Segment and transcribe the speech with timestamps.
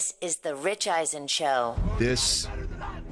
[0.00, 1.76] This is the Rich Eisen Show.
[2.00, 2.48] This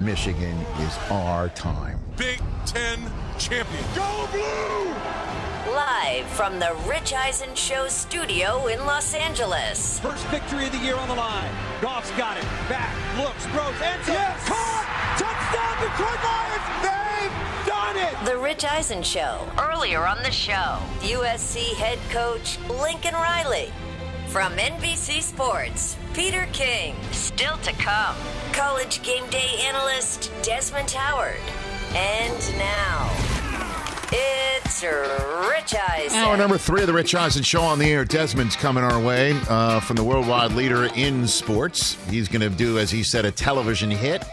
[0.01, 2.01] Michigan is our time.
[2.17, 2.99] Big Ten
[3.39, 3.85] champion.
[3.95, 5.73] Go blue!
[5.73, 10.01] Live from the Rich Eisen Show studio in Los Angeles.
[10.01, 11.51] First victory of the year on the line.
[11.81, 12.43] Goff's got it.
[12.69, 14.49] Back, looks, throws, and yes!
[14.49, 14.87] caught!
[15.17, 16.67] Touchdown, Detroit Lions!
[16.83, 18.27] They've done it!
[18.27, 19.47] The Rich Eisen Show.
[19.57, 23.73] Earlier on the show, USC head coach Lincoln Riley.
[24.33, 26.95] From NBC Sports, Peter King.
[27.11, 28.17] Still to come,
[28.55, 31.37] college game day analyst Desmond Howard.
[31.95, 33.11] And now,
[34.11, 36.19] it's Rich Eisen.
[36.19, 38.07] Hour number three of the Rich Eisen Show on the air.
[38.07, 42.03] Desmond's coming our way uh, from the worldwide leader in sports.
[42.09, 44.25] He's going to do, as he said, a television hit,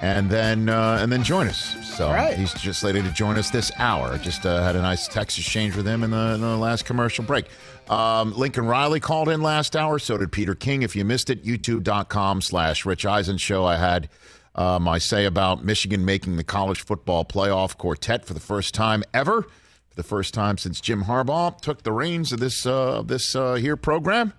[0.00, 1.76] and then uh, and then join us.
[1.96, 4.16] So he's just slated to join us this hour.
[4.18, 7.24] Just uh, had a nice text exchange with him in the, in the last commercial
[7.24, 7.46] break.
[7.88, 9.98] Um, Lincoln Riley called in last hour.
[9.98, 10.82] So did Peter King.
[10.82, 13.64] If you missed it, youtube.com slash Rich Eisen Show.
[13.64, 14.08] I had
[14.54, 19.02] uh, my say about Michigan making the college football playoff quartet for the first time
[19.12, 19.42] ever.
[19.42, 23.54] For the first time since Jim Harbaugh took the reins of this, uh, this uh,
[23.54, 24.32] here program.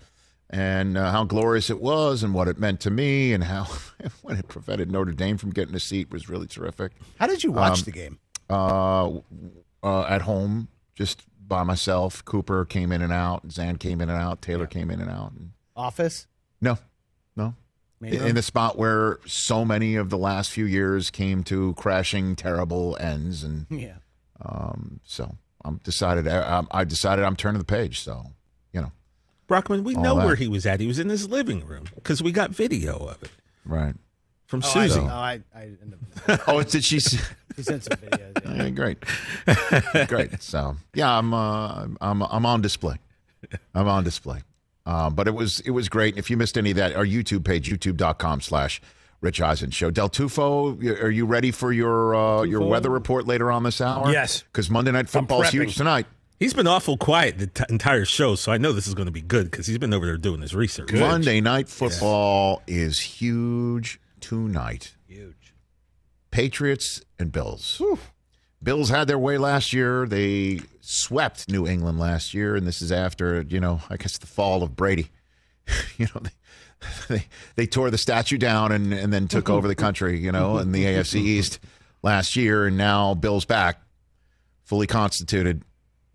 [0.52, 3.68] And uh, how glorious it was, and what it meant to me, and how
[4.24, 6.94] when it prevented Notre Dame from getting a seat was really terrific.
[7.20, 8.20] How did you watch Um, the game?
[8.50, 9.12] Uh,
[9.84, 12.26] uh, at home, just by myself.
[12.26, 13.52] Cooper came in and out.
[13.52, 14.42] Zan came in and out.
[14.42, 15.32] Taylor came in and out.
[15.34, 16.26] And Office?
[16.62, 16.78] no,
[17.36, 17.54] no.
[18.02, 18.30] Main In room?
[18.30, 22.98] in the spot where so many of the last few years came to crashing, terrible
[23.00, 23.98] ends, and Yeah.
[24.44, 26.28] um, so I'm decided.
[26.28, 28.00] I, I decided I'm turning the page.
[28.00, 28.28] So
[28.74, 28.92] you know,
[29.50, 30.26] Brockman, we All know that.
[30.26, 30.80] where he was at.
[30.80, 33.32] He was in his living room because we got video of it
[33.66, 33.96] right?
[34.46, 35.00] from Oh, I, Suzy.
[35.02, 36.00] oh, I, I ended
[36.30, 36.98] up, Oh, did she?
[36.98, 37.18] s-
[37.58, 38.46] he sent some videos.
[38.46, 38.64] Yeah.
[38.64, 40.42] Yeah, great, great.
[40.42, 42.96] So yeah, I'm uh, I'm I'm on display.
[43.76, 44.44] I'm on display.
[44.86, 46.18] Um, but it was it was great.
[46.18, 48.82] If you missed any of that, our YouTube page, youtube.com slash
[49.22, 49.92] Rich Eisen Show.
[49.92, 54.10] Del Tufo, are you ready for your uh, your weather report later on this hour?
[54.12, 54.44] Yes.
[54.44, 56.06] Because Monday Night Football is huge tonight.
[56.40, 59.12] He's been awful quiet the t- entire show, so I know this is going to
[59.12, 60.94] be good because he's been over there doing his research.
[60.94, 64.96] Monday Night Football is huge tonight.
[65.06, 65.54] Huge.
[66.32, 67.82] Patriots and Bills.
[68.64, 70.06] Bills had their way last year.
[70.06, 74.28] They swept New England last year, and this is after you know, I guess the
[74.28, 75.10] fall of Brady.
[75.98, 79.76] you know, they, they they tore the statue down and and then took over the
[79.76, 80.18] country.
[80.20, 81.60] You know, in the AFC East
[82.02, 83.82] last year, and now Bills back,
[84.64, 85.64] fully constituted,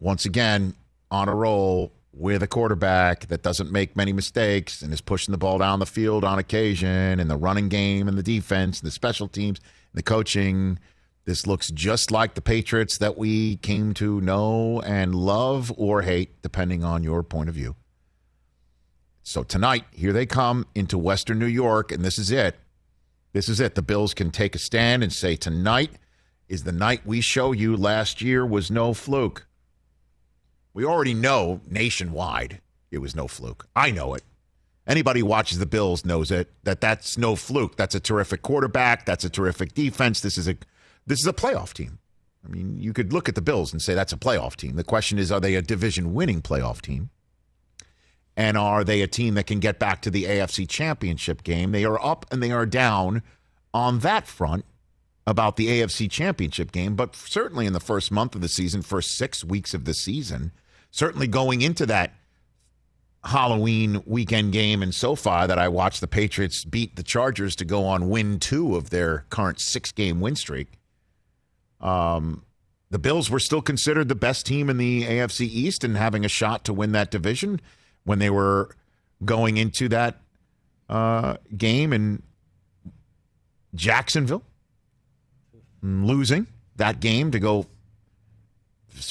[0.04, 0.74] once again
[1.10, 5.38] on a roll with a quarterback that doesn't make many mistakes and is pushing the
[5.38, 8.92] ball down the field on occasion, and the running game and the defense, and the
[8.92, 10.78] special teams, and the coaching.
[11.24, 16.42] This looks just like the Patriots that we came to know and love or hate,
[16.42, 17.74] depending on your point of view.
[19.22, 22.56] So tonight, here they come into Western New York, and this is it.
[23.32, 23.74] This is it.
[23.74, 25.92] The Bills can take a stand and say, tonight
[26.46, 29.46] is the night we show you last year was no fluke.
[30.74, 32.60] We already know nationwide
[32.94, 33.66] it was no fluke.
[33.74, 34.22] I know it.
[34.86, 37.76] Anybody who watches the Bills knows it that that's no fluke.
[37.76, 39.06] That's a terrific quarterback.
[39.06, 40.20] That's a terrific defense.
[40.20, 40.56] This is a
[41.06, 41.98] this is a playoff team.
[42.44, 44.76] I mean, you could look at the Bills and say that's a playoff team.
[44.76, 47.10] The question is, are they a division winning playoff team?
[48.36, 51.72] And are they a team that can get back to the AFC championship game?
[51.72, 53.22] They are up and they are down
[53.72, 54.64] on that front
[55.26, 59.16] about the AFC championship game, but certainly in the first month of the season, first
[59.16, 60.52] six weeks of the season,
[60.94, 62.12] certainly going into that
[63.24, 67.84] Halloween weekend game in SoFi that I watched the Patriots beat the Chargers to go
[67.84, 70.68] on win two of their current six game win streak.
[71.80, 72.44] Um,
[72.90, 76.28] the Bills were still considered the best team in the AFC East and having a
[76.28, 77.60] shot to win that division
[78.04, 78.76] when they were
[79.24, 80.20] going into that
[80.88, 82.22] uh, game in
[83.74, 84.44] Jacksonville,
[85.82, 86.46] losing
[86.76, 87.66] that game to go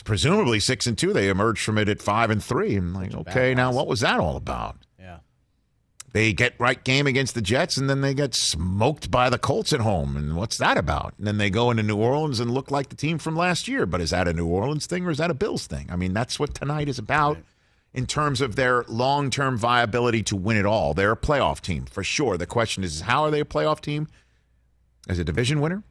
[0.04, 1.14] presumably six and two.
[1.14, 2.76] They emerged from it at five and three.
[2.76, 4.78] And like, okay, now what was that all about?
[5.00, 5.20] Yeah.
[6.12, 9.74] They get right game against the Jets, and then they get smoked by the Colts
[9.74, 10.16] at home.
[10.16, 11.16] And what's that about?
[11.18, 13.86] And then they go into New Orleans and look like the team from last year.
[13.86, 15.88] But is that a New Orleans thing or is that a Bills thing?
[15.92, 17.38] I mean, that's what tonight is about
[17.94, 20.94] in terms of their long term viability to win it all.
[20.94, 22.38] They're a playoff team for sure.
[22.38, 24.08] The question is, how are they a playoff team?
[25.08, 25.84] As a division winner?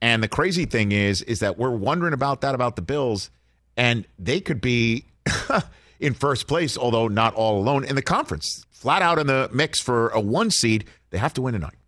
[0.00, 3.30] And the crazy thing is, is that we're wondering about that about the Bills,
[3.76, 5.06] and they could be
[6.00, 9.80] in first place, although not all alone in the conference, flat out in the mix
[9.80, 10.84] for a one seed.
[11.10, 11.78] They have to win tonight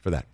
[0.00, 0.26] for that.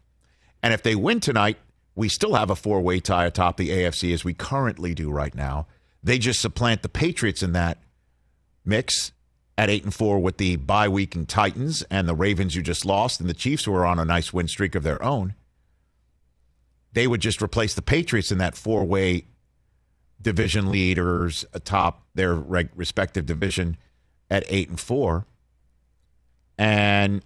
[0.62, 1.56] And if they win tonight,
[1.94, 5.34] we still have a four way tie atop the AFC as we currently do right
[5.34, 5.66] now.
[6.02, 7.78] They just supplant the Patriots in that
[8.64, 9.12] mix
[9.58, 12.84] at eight and four with the bye week and Titans and the Ravens you just
[12.86, 15.34] lost and the Chiefs who are on a nice win streak of their own.
[16.92, 19.24] They would just replace the Patriots in that four way
[20.20, 23.76] division leaders atop their respective division
[24.30, 25.26] at eight and four.
[26.58, 27.22] And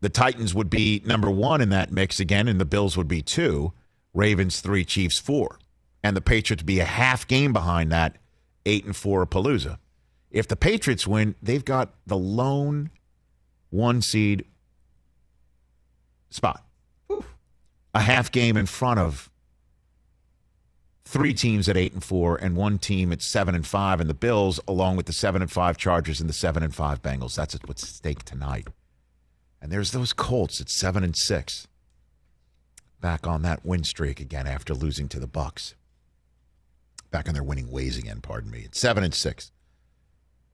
[0.00, 3.20] the Titans would be number one in that mix again, and the Bills would be
[3.20, 3.72] two,
[4.14, 5.58] Ravens three, Chiefs four.
[6.02, 8.16] And the Patriots be a half game behind that
[8.64, 9.78] eight and four Palooza.
[10.30, 12.90] If the Patriots win, they've got the lone
[13.70, 14.44] one seed
[16.30, 16.64] spot.
[17.94, 19.30] A half game in front of
[21.04, 24.14] three teams at eight and four and one team at seven and five and the
[24.14, 27.34] Bills, along with the seven and five Chargers and the seven and five Bengals.
[27.34, 28.68] That's what's at stake tonight.
[29.60, 31.66] And there's those Colts at seven and six.
[33.00, 35.74] Back on that win streak again after losing to the Bucks.
[37.10, 38.62] Back on their winning ways again, pardon me.
[38.66, 39.50] It's seven and six.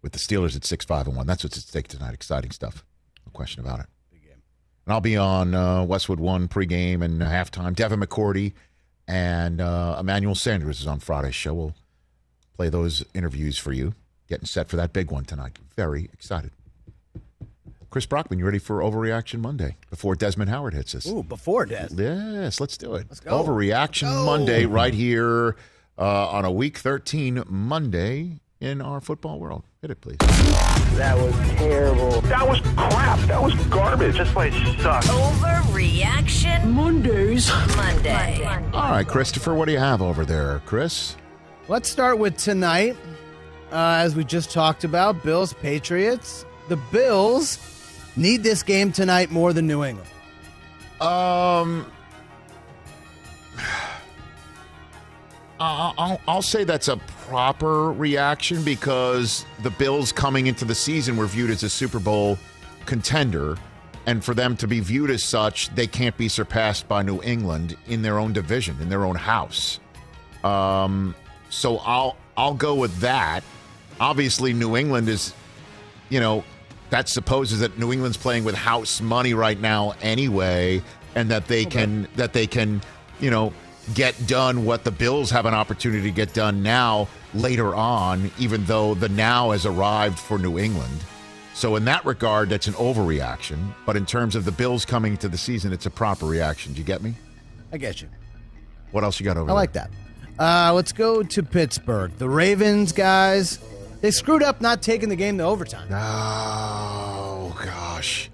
[0.02, 1.26] With the Steelers at six, five, and one.
[1.26, 2.14] That's what's at stake tonight.
[2.14, 2.84] Exciting stuff.
[3.26, 3.86] No question about it.
[4.86, 7.74] And I'll be on uh, Westwood One pregame and halftime.
[7.74, 8.52] Devin McCourty
[9.08, 11.54] and uh, Emmanuel Sanders is on Friday's show.
[11.54, 11.74] We'll
[12.56, 13.94] play those interviews for you.
[14.28, 15.58] Getting set for that big one tonight.
[15.76, 16.50] Very excited.
[17.90, 21.06] Chris Brockman, you ready for Overreaction Monday before Desmond Howard hits us?
[21.06, 21.88] Ooh, before Des.
[21.94, 23.06] Yes, let's do it.
[23.08, 23.30] Let's go.
[23.42, 24.24] Overreaction go.
[24.24, 25.54] Monday right here
[25.96, 29.62] uh, on a Week 13 Monday in our football world.
[29.84, 30.16] Hit it, please.
[30.96, 32.22] That was terrible.
[32.22, 33.18] That was crap.
[33.28, 34.16] That was garbage.
[34.16, 35.08] This place sucks.
[35.08, 37.50] Overreaction Mondays.
[37.76, 38.42] Monday.
[38.72, 41.16] All right, Christopher, what do you have over there, Chris?
[41.68, 42.96] Let's start with tonight.
[43.70, 46.46] Uh, as we just talked about, Bills Patriots.
[46.70, 47.58] The Bills
[48.16, 50.08] need this game tonight more than New England.
[50.98, 51.92] Um,
[55.60, 61.16] I'll, I'll, I'll say that's a proper reaction because the Bills coming into the season
[61.16, 62.38] were viewed as a Super Bowl
[62.86, 63.56] contender.
[64.06, 67.76] And for them to be viewed as such, they can't be surpassed by New England
[67.86, 69.80] in their own division, in their own house.
[70.42, 71.14] Um,
[71.48, 73.42] so I'll I'll go with that.
[74.00, 75.32] Obviously, New England is,
[76.10, 76.44] you know,
[76.90, 80.82] that supposes that New England's playing with house money right now anyway,
[81.14, 82.82] and that they can that they can,
[83.20, 83.54] you know,
[83.92, 88.64] get done what the Bills have an opportunity to get done now later on, even
[88.64, 91.00] though the now has arrived for New England.
[91.52, 93.74] So in that regard, that's an overreaction.
[93.86, 96.72] But in terms of the Bills coming to the season, it's a proper reaction.
[96.72, 97.14] Do you get me?
[97.72, 98.08] I get you.
[98.92, 99.54] What else you got over I there?
[99.54, 99.90] like that.
[100.38, 102.10] Uh, let's go to Pittsburgh.
[102.18, 103.58] The Ravens, guys,
[104.00, 105.88] they screwed up not taking the game to overtime.
[105.92, 108.30] Oh gosh.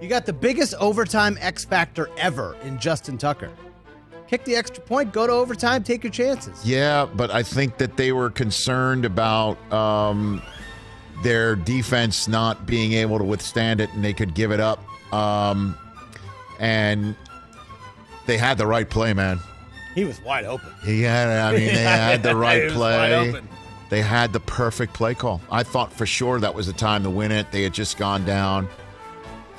[0.00, 3.50] You got the biggest overtime X factor ever in Justin Tucker.
[4.28, 6.64] Kick the extra point, go to overtime, take your chances.
[6.64, 10.42] Yeah, but I think that they were concerned about um,
[11.22, 14.82] their defense not being able to withstand it, and they could give it up.
[15.14, 15.78] Um,
[16.58, 17.14] and
[18.26, 19.38] they had the right play, man.
[19.94, 20.70] He was wide open.
[20.84, 23.28] He had, I mean, they had the He right was wide play.
[23.30, 23.48] open.
[23.88, 25.40] They had the perfect play call.
[25.50, 27.52] I thought for sure that was the time to win it.
[27.52, 28.68] They had just gone down.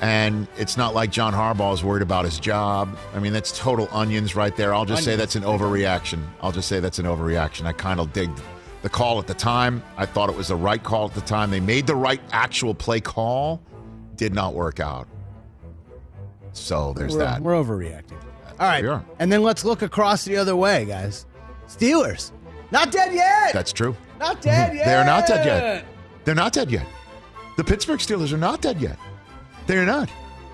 [0.00, 2.96] And it's not like John Harbaugh is worried about his job.
[3.14, 4.72] I mean, that's total onions right there.
[4.72, 6.24] I'll just say that's an overreaction.
[6.40, 7.66] I'll just say that's an overreaction.
[7.66, 8.40] I kind of digged
[8.82, 9.82] the call at the time.
[9.96, 11.50] I thought it was the right call at the time.
[11.50, 13.60] They made the right actual play call.
[14.14, 15.08] Did not work out.
[16.52, 17.42] So there's we're, that.
[17.42, 18.20] we're overreacting.
[18.60, 18.84] All right.
[18.84, 19.04] Are.
[19.18, 21.26] And then let's look across the other way, guys.
[21.66, 22.32] Steelers.
[22.70, 23.52] Not dead yet.
[23.52, 23.96] That's true.
[24.18, 24.84] not dead yet.
[24.86, 25.84] They're not dead yet.
[26.24, 26.86] They're not dead yet.
[27.56, 28.98] The Pittsburgh Steelers are not dead yet.
[29.68, 30.10] They're not.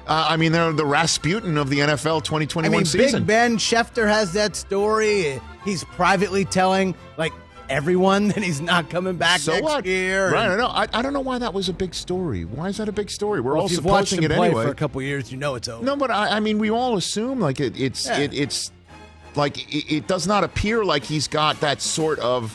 [0.07, 3.23] Uh, I mean, they're the Rasputin of the NFL 2021 I mean, season.
[3.23, 5.41] Big Ben Schefter has that story.
[5.65, 7.33] He's privately telling like
[7.71, 9.87] everyone that he's not coming back so next what?
[9.87, 10.31] year.
[10.31, 10.67] Right, I know.
[10.67, 12.45] I, I don't know why that was a big story.
[12.45, 13.41] Why is that a big story?
[13.41, 14.65] We're well, all if you've watched supposing him it anyway.
[14.65, 15.83] for a couple years, you know it's over.
[15.83, 18.19] No, but I, I mean, we all assume like it, it's Yeah.
[18.19, 18.73] it, it's
[19.37, 22.53] like it, it does not appear like he's got that sort of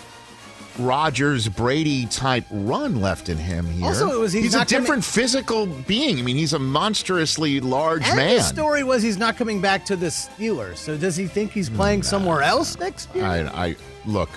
[0.79, 3.85] Rodgers Brady type run left in him here.
[3.85, 6.17] Also, it was- he's a not coming- different physical being.
[6.19, 8.37] I mean, he's a monstrously large and man.
[8.37, 10.77] the story was he's not coming back to the Steelers.
[10.77, 13.25] So does he think he's playing mm, somewhere else next year?
[13.25, 14.29] I, I look.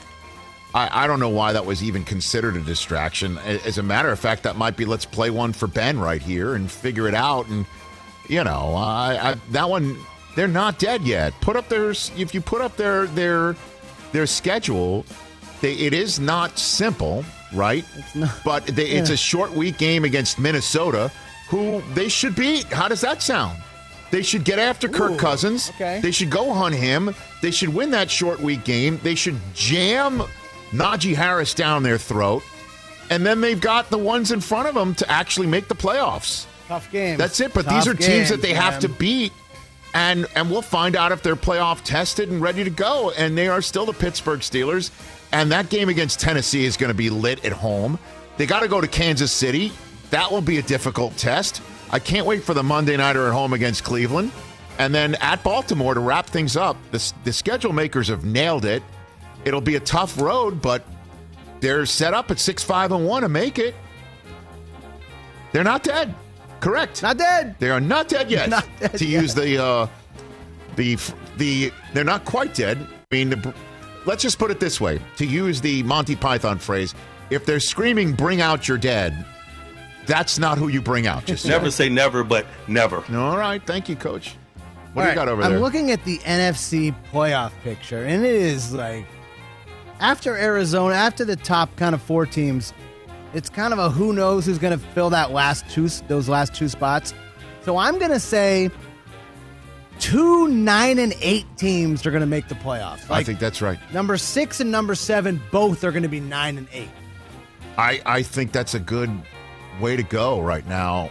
[0.74, 3.38] I, I don't know why that was even considered a distraction.
[3.38, 6.54] As a matter of fact, that might be let's play one for Ben right here
[6.54, 7.46] and figure it out.
[7.48, 7.66] And
[8.28, 9.98] you know, I, I that one
[10.34, 11.34] they're not dead yet.
[11.42, 13.54] Put up their if you put up their their
[14.12, 15.04] their schedule,
[15.62, 17.84] they, it is not simple, right?
[17.96, 18.38] It's not.
[18.44, 21.10] But they, it's a short week game against Minnesota,
[21.48, 22.64] who they should beat.
[22.64, 23.58] How does that sound?
[24.10, 25.70] They should get after Kirk Cousins.
[25.70, 26.00] okay.
[26.02, 27.14] They should go hunt him.
[27.40, 29.00] They should win that short week game.
[29.02, 30.22] They should jam
[30.70, 32.42] Najee Harris down their throat.
[33.08, 36.44] And then they've got the ones in front of them to actually make the playoffs.
[36.68, 37.16] Tough game.
[37.16, 37.54] That's it.
[37.54, 39.32] But these are teams that they have to beat.
[39.94, 43.10] And and we'll find out if they're playoff tested and ready to go.
[43.12, 44.90] And they are still the Pittsburgh Steelers.
[45.32, 47.98] And that game against Tennessee is going to be lit at home.
[48.36, 49.72] They got to go to Kansas City.
[50.10, 51.62] That will be a difficult test.
[51.90, 54.30] I can't wait for the Monday nighter at home against Cleveland.
[54.78, 56.76] And then at Baltimore to wrap things up.
[56.90, 58.82] The, the schedule makers have nailed it.
[59.44, 60.86] It'll be a tough road, but
[61.60, 63.74] they're set up at 6 5 and 1 to make it.
[65.52, 66.14] They're not dead.
[66.60, 67.02] Correct.
[67.02, 67.56] Not dead.
[67.58, 68.48] They are not dead yet.
[68.50, 69.88] Not dead to use the uh,
[70.76, 70.96] the
[71.36, 72.78] the they're not quite dead.
[72.78, 73.54] I mean, the,
[74.06, 76.94] let's just put it this way: to use the Monty Python phrase,
[77.30, 79.24] if they're screaming "Bring out your dead,"
[80.06, 81.24] that's not who you bring out.
[81.24, 83.04] Just Never say never, but never.
[83.14, 84.36] All right, thank you, Coach.
[84.92, 85.52] What All do you right, got over there?
[85.52, 89.06] I'm looking at the NFC playoff picture, and it is like
[90.00, 92.74] after Arizona, after the top kind of four teams,
[93.34, 96.54] it's kind of a who knows who's going to fill that last two those last
[96.54, 97.14] two spots.
[97.62, 98.70] So I'm going to say
[99.98, 103.10] two nine and eight teams are going to make the playoffs.
[103.10, 103.78] I think that's right.
[103.92, 106.90] number six and number seven both are going to be nine and eight.
[107.78, 109.10] I I think that's a good
[109.80, 111.10] way to go right now.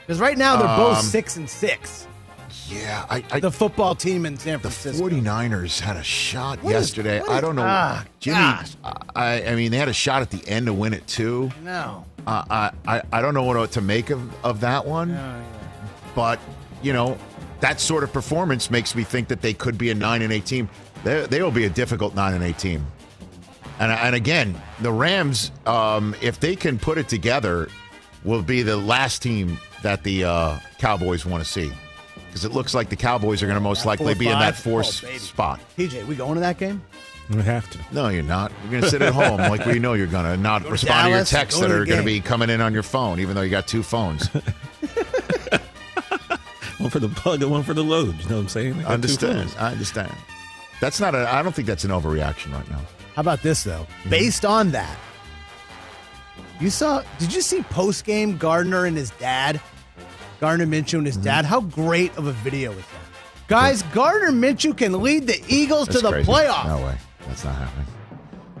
[0.00, 2.06] Because right now they're both Um, six and six.
[2.68, 5.08] Yeah, I, I The football team in San Francisco.
[5.08, 5.30] The Francisco.
[5.30, 7.20] 49ers had a shot What is- yesterday.
[7.20, 7.64] what I don't know.
[7.66, 8.38] ah, Jimmy.
[9.14, 11.50] I, I mean, they had a shot at the end to win it, too.
[11.62, 12.04] no.
[12.26, 15.18] Uh, I, I, I don't know what to make of, of that one.
[16.14, 16.38] But,
[16.82, 17.18] you know,
[17.62, 20.44] that sort of performance makes me think that they could be a 9 and 8
[20.44, 20.68] team.
[21.04, 22.84] They, they will be a difficult 9 and 8 team.
[23.78, 27.68] And, and again, the Rams, um, if they can put it together,
[28.24, 31.72] will be the last team that the uh, Cowboys want to see.
[32.26, 34.56] Because it looks like the Cowboys are going to most likely Four, be in that
[34.56, 35.60] fourth Oh, spot.
[35.78, 36.82] PJ, we going to that game?
[37.30, 37.78] We have to.
[37.92, 38.50] No, you're not.
[38.62, 41.04] You're going to sit at home like we know you're going to, not to respond
[41.04, 42.74] to your Dallas, texts go that to the are going to be coming in on
[42.74, 44.28] your phone, even though you got two phones.
[46.92, 48.18] One for the plug and one for the load.
[48.20, 48.84] You know what I'm saying?
[48.84, 49.54] I understand.
[49.58, 50.12] I understand.
[50.80, 51.26] That's not a.
[51.32, 52.80] I don't think that's an overreaction right now.
[53.14, 53.86] How about this though?
[54.00, 54.10] Mm-hmm.
[54.10, 54.98] Based on that,
[56.60, 57.02] you saw?
[57.18, 59.58] Did you see post game Gardner and his dad,
[60.40, 61.24] Gardner Minshew and his Mm-hmm.
[61.24, 61.44] dad?
[61.46, 62.84] How great of a video is that?
[63.48, 66.30] Guys, Gardner Minshew can lead the Eagles That's to the crazy.
[66.30, 66.66] playoffs.
[66.66, 66.96] No way.
[67.26, 67.86] That's not happening,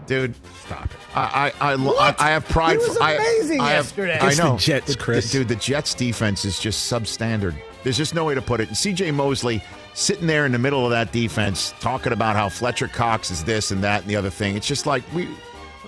[0.06, 0.34] dude.
[0.64, 0.90] Stop it.
[1.14, 2.18] I I I, What?
[2.20, 2.72] I, I have pride.
[2.72, 4.18] He was for, I- amazing I, have- yesterday.
[4.18, 5.30] I It's the know, Jets, The- Chris.
[5.30, 5.48] dude.
[5.48, 7.54] The Jets defense is just substandard.
[7.82, 8.68] There's just no way to put it.
[8.68, 9.10] And C.J.
[9.10, 9.62] Mosley
[9.94, 13.70] sitting there in the middle of that defense, talking about how Fletcher Cox is this
[13.72, 14.56] and that and the other thing.
[14.56, 15.26] It's just like we.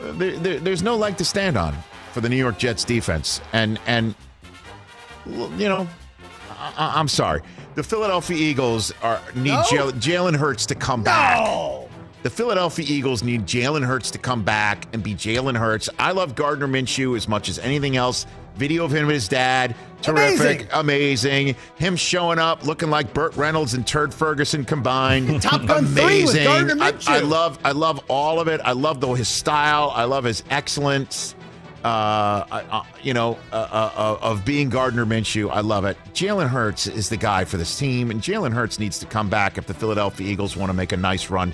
[0.02, 1.74] uh, There, there, there's no leg to stand on
[2.12, 4.14] for the New York Jets defense, and and
[5.26, 5.86] you know,
[6.58, 7.42] I, I'm sorry.
[7.74, 9.64] The Philadelphia Eagles are need No.
[9.70, 11.38] Jal- Jalen Hurts to come back.
[12.22, 15.88] The Philadelphia Eagles need Jalen Hurts to come back and be Jalen Hurts.
[15.98, 18.26] I love Gardner Minshew as much as anything else.
[18.56, 21.56] Video of him and his dad, terrific, amazing.
[21.76, 25.42] Him showing up looking like Burt Reynolds and Turd Ferguson combined.
[25.42, 26.44] Top Gun 3 with amazing.
[26.44, 28.60] Gardner I, I love, I love all of it.
[28.64, 29.92] I love the, his style.
[29.94, 31.34] I love his excellence.
[31.82, 35.50] Uh, uh, you know, uh, uh, uh, of being Gardner Minshew.
[35.50, 35.98] I love it.
[36.14, 39.58] Jalen Hurts is the guy for this team, and Jalen Hurts needs to come back
[39.58, 41.52] if the Philadelphia Eagles want to make a nice run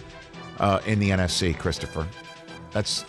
[0.61, 1.59] uh, in the NFC.
[1.59, 2.07] Christopher,
[2.71, 3.05] that's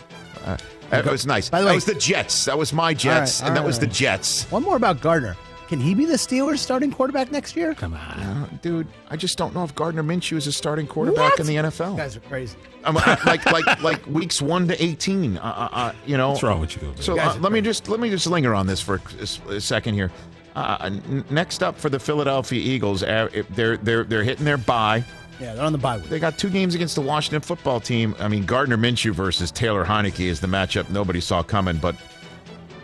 [0.45, 0.57] uh,
[0.89, 1.50] that was nice.
[1.50, 2.45] By the way, that was the Jets.
[2.45, 3.88] That was my Jets, all and that right, was the.
[3.88, 4.50] Jets.
[4.51, 5.38] One more about Gardner.
[5.69, 7.74] Can he be the Steelers' starting quarterback next year?
[7.74, 8.00] Come on.
[8.00, 11.39] Uh, dude, I just don't know if Gardner Minshew is a starting quarterback What?
[11.39, 11.95] in the You NFL.
[11.95, 12.57] guys are crazy.
[12.83, 15.38] I'm, I- like like like weeks one to eighteen.
[15.38, 16.93] Uh, uh, uh, you know, What's wrong with you?
[17.00, 19.62] So You uh, let me just let me just linger on this for a, a
[19.62, 20.12] second here.
[20.57, 25.05] Uh, n- next up for the Philadelphia Eagles, uh, they're they're they're hitting their bye.
[25.39, 26.09] Yeah, they're on the bye week.
[26.09, 28.15] They got two games against the Washington football team.
[28.19, 31.95] I mean, Gardner Minshew versus Taylor Heinicke is the matchup nobody saw coming, but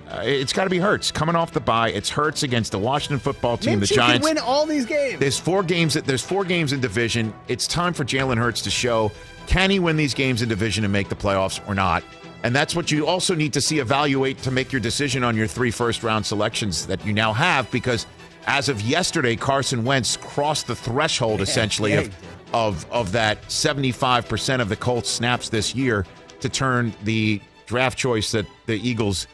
[0.09, 1.91] uh, it's got to be Hurts coming off the bye.
[1.91, 3.79] It's Hurts against the Washington football team.
[3.79, 5.19] Minshew the Giants win all these games.
[5.19, 5.93] There's four games.
[5.93, 7.33] There's four games in division.
[7.47, 9.11] It's time for Jalen Hurts to show
[9.47, 12.03] can he win these games in division and make the playoffs or not.
[12.43, 15.47] And that's what you also need to see evaluate to make your decision on your
[15.47, 18.05] three first round selections that you now have because
[18.45, 22.15] as of yesterday, Carson Wentz crossed the threshold essentially yeah, of,
[22.53, 26.05] of of that 75% of the Colts snaps this year
[26.39, 29.27] to turn the draft choice that the Eagles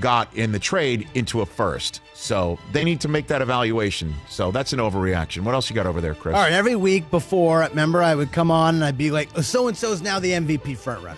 [0.00, 2.00] got in the trade into a first.
[2.14, 4.14] So they need to make that evaluation.
[4.28, 5.42] So that's an overreaction.
[5.42, 6.34] What else you got over there, Chris?
[6.34, 9.40] All right, every week before, remember, I would come on and I'd be like, oh,
[9.42, 11.16] so and so's now the MVP frontrunner.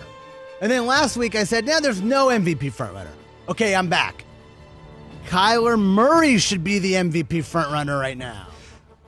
[0.61, 3.07] And then last week I said, now there's no MVP frontrunner.
[3.49, 4.23] Okay, I'm back.
[5.27, 8.47] Kyler Murray should be the MVP frontrunner right now.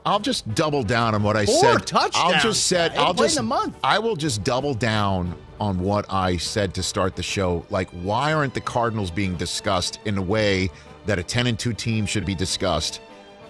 [0.06, 1.86] I'll just double down on what I Four said.
[1.86, 2.34] touchdowns.
[2.34, 2.96] I'll just said.
[2.96, 3.38] I'll just.
[3.38, 3.76] a month.
[3.84, 7.66] I will just double down on what I said to start the show.
[7.68, 10.70] Like, why aren't the Cardinals being discussed in a way
[11.06, 13.00] that a ten and two team should be discussed?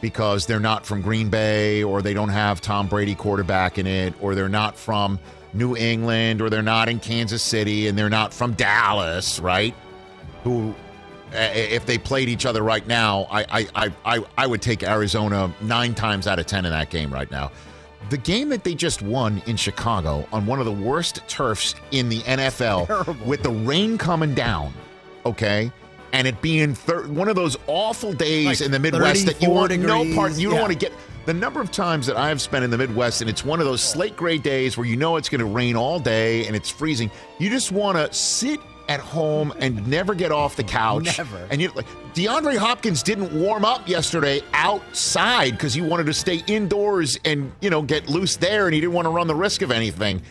[0.00, 4.14] Because they're not from Green Bay, or they don't have Tom Brady quarterback in it,
[4.21, 5.19] or they're not from
[5.52, 9.75] New England, or they're not in Kansas City, and they're not from Dallas, right?
[10.45, 10.75] Who
[11.32, 15.52] Uh, if they played each other right now, I, I, I, I, would take Arizona
[15.61, 17.50] nine times out of 10 in that game right now.
[18.08, 22.08] The game that they just won in Chicago on one of the worst turfs in
[22.08, 23.26] the NFL Terrible.
[23.26, 24.73] with the rain coming down,
[25.26, 25.70] okay?
[26.14, 29.49] And it being thir- one of those awful days Like in the Midwest that you
[29.49, 30.92] 34 want no part, degrees, you don't want to get
[31.26, 33.66] the number of times that I have spent in the Midwest, and it's one of
[33.66, 36.70] those slate gray days where you know it's going to rain all day and it's
[36.70, 37.11] freezing.
[37.38, 41.18] You just want to sit at home and never get off the couch.
[41.18, 41.47] Never.
[41.50, 46.42] And you like DeAndre Hopkins didn't warm up yesterday outside because he wanted to stay
[46.47, 49.62] indoors and you know get loose there, and he didn't want to run the risk
[49.62, 50.23] of anything.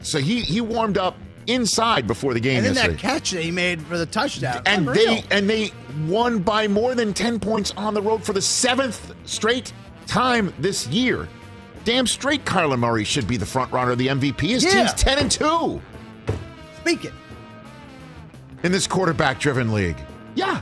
[0.00, 1.16] So he he warmed up
[1.46, 2.94] inside before the game And then yesterday.
[2.94, 4.62] that catch that he made for the touchdown.
[4.64, 5.04] and Unreal.
[5.16, 5.72] they and they
[6.06, 9.72] won by more than 10 points on the road for the seventh straight
[10.06, 11.28] time this year.
[11.84, 14.40] Damn straight Kyler Murray should be the front runner of the MVP.
[14.50, 14.70] His Yeah.
[14.70, 15.80] team's 10 and 2
[16.80, 17.12] Speak it.
[18.62, 19.96] In this quarterback driven league.
[20.34, 20.60] Yeah.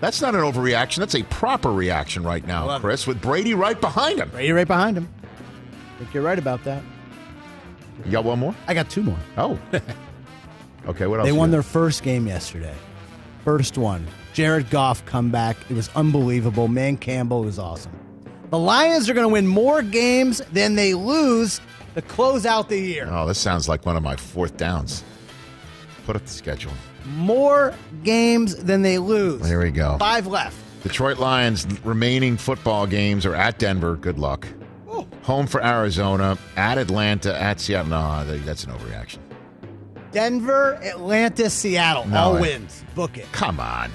[0.00, 0.98] That's not an overreaction.
[0.98, 2.84] That's a proper reaction right now, Love it.
[2.84, 4.28] Chris, with Brady right behind him.
[4.30, 5.08] Brady right behind him.
[5.22, 6.82] I think you're right about that.
[8.04, 8.54] You got one more?
[8.66, 9.18] I got two more.
[9.36, 9.58] Oh.
[10.86, 11.26] okay, what else?
[11.26, 12.74] They won their first game yesterday.
[13.44, 14.06] First one.
[14.32, 15.56] Jared Goff comeback.
[15.70, 16.68] It was unbelievable.
[16.68, 17.92] Dan Campbell was awesome.
[18.50, 21.60] The Lions are going to win more games than they lose
[21.94, 23.08] to close out the year.
[23.10, 25.02] Oh, this sounds like one of my fourth downs.
[26.04, 26.72] Put up the schedule.
[27.16, 29.42] More games than they lose.
[29.42, 29.96] There we go.
[29.98, 30.56] Five left.
[30.82, 33.96] Detroit Lions remaining football games are at Denver.
[33.96, 34.46] Good luck.
[35.22, 37.88] Home for Arizona, at Atlanta, at Seattle.
[37.88, 39.18] No, that's an overreaction.
[40.12, 42.06] Denver, Atlanta, Seattle.
[42.06, 42.40] No all way.
[42.42, 42.84] wins.
[42.94, 43.26] Book it.
[43.32, 43.90] Come on.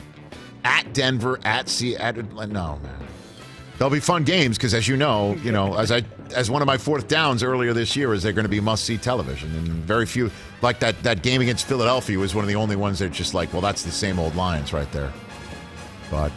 [0.64, 2.24] At Denver, at Seattle.
[2.48, 2.99] No, man.
[3.80, 6.04] They'll be fun games because, as you know, you know, as I
[6.36, 8.84] as one of my fourth downs earlier this year, is they're going to be must
[8.84, 10.30] see television, and very few
[10.62, 13.54] like that that game against Philadelphia was one of the only ones that just like,
[13.54, 15.14] well, that's the same old Lions right there.
[16.12, 16.32] But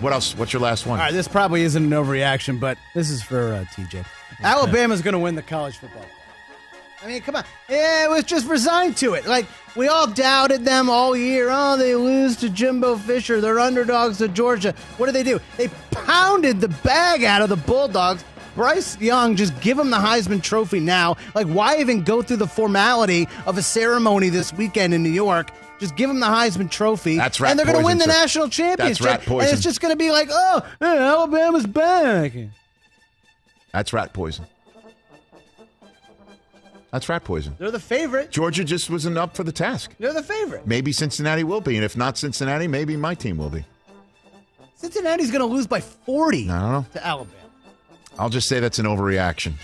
[0.00, 0.38] what else?
[0.38, 1.00] What's your last one?
[1.00, 4.06] All right, this probably isn't an overreaction, but this is for uh, TJ.
[4.40, 6.06] Alabama's going to win the college football.
[7.02, 7.44] I mean, come on.
[7.68, 9.26] Yeah, it was just resigned to it.
[9.26, 11.48] Like, we all doubted them all year.
[11.50, 13.40] Oh, they lose to Jimbo Fisher.
[13.40, 14.74] They're underdogs to Georgia.
[14.96, 15.40] What did they do?
[15.56, 18.24] They pounded the bag out of the Bulldogs.
[18.54, 21.16] Bryce Young, just give him the Heisman Trophy now.
[21.34, 25.50] Like, why even go through the formality of a ceremony this weekend in New York?
[25.80, 27.16] Just give him the Heisman Trophy.
[27.16, 28.10] That's rat And they're going to win the sir.
[28.12, 29.04] national championship.
[29.04, 29.48] That's rat poison.
[29.48, 32.32] And it's just going to be like, oh, hey, Alabama's back.
[33.72, 34.46] That's rat poison.
[36.94, 37.56] That's rat poison.
[37.58, 38.30] They're the favorite.
[38.30, 39.96] Georgia just wasn't up for the task.
[39.98, 40.64] They're the favorite.
[40.64, 43.64] Maybe Cincinnati will be, and if not Cincinnati, maybe my team will be.
[44.76, 46.86] Cincinnati's going to lose by 40 I don't know.
[46.92, 47.36] to Alabama.
[48.16, 49.54] I'll just say that's an overreaction.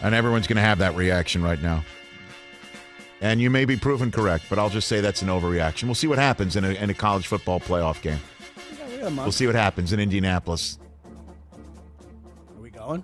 [0.00, 1.82] And everyone's going to have that reaction right now.
[3.20, 5.86] And you may be proven correct, but I'll just say that's an overreaction.
[5.86, 8.20] We'll see what happens in a, in a college football playoff game.
[9.16, 10.78] We'll see what happens in Indianapolis.
[12.56, 13.02] Are we going?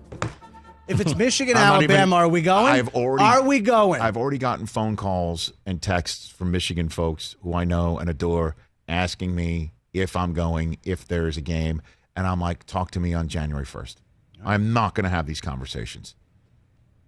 [0.89, 2.73] If it's Michigan, I'm Alabama, even- are we going?
[2.73, 3.25] I've already.
[3.25, 4.01] Are we going?
[4.01, 8.57] I've already gotten phone calls and texts from Michigan folks who I know and adore
[8.89, 11.83] asking me if I'm going, if there's a game,
[12.17, 13.97] and I'm like, talk to me on January 1st.
[14.45, 16.15] I'm not going to have these conversations.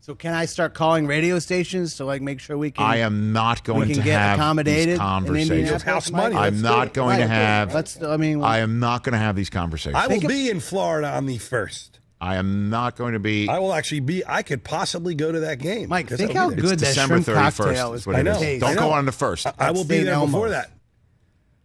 [0.00, 2.84] so can I start calling radio stations to like make sure we can?
[2.84, 5.50] I am not going we can to get have accommodated these conversations.
[5.50, 6.34] Indianapolis, House money.
[6.36, 6.94] I'm Let's not do it.
[6.94, 7.72] going to have.
[7.74, 8.02] Let's.
[8.02, 9.96] I mean, I am not going to have these conversations.
[10.02, 11.99] I will be in Florida on the first.
[12.20, 13.48] I am not going to be.
[13.48, 14.22] I will actually be.
[14.26, 15.88] I could possibly go to that game.
[15.88, 16.62] Mike, 'cause think I'll how be there.
[16.70, 18.60] good that December shrimp 31st cocktail is is what going it to is.
[18.60, 19.46] Don't I go on the first.
[19.46, 20.06] I, I will be St.
[20.06, 20.70] there before that.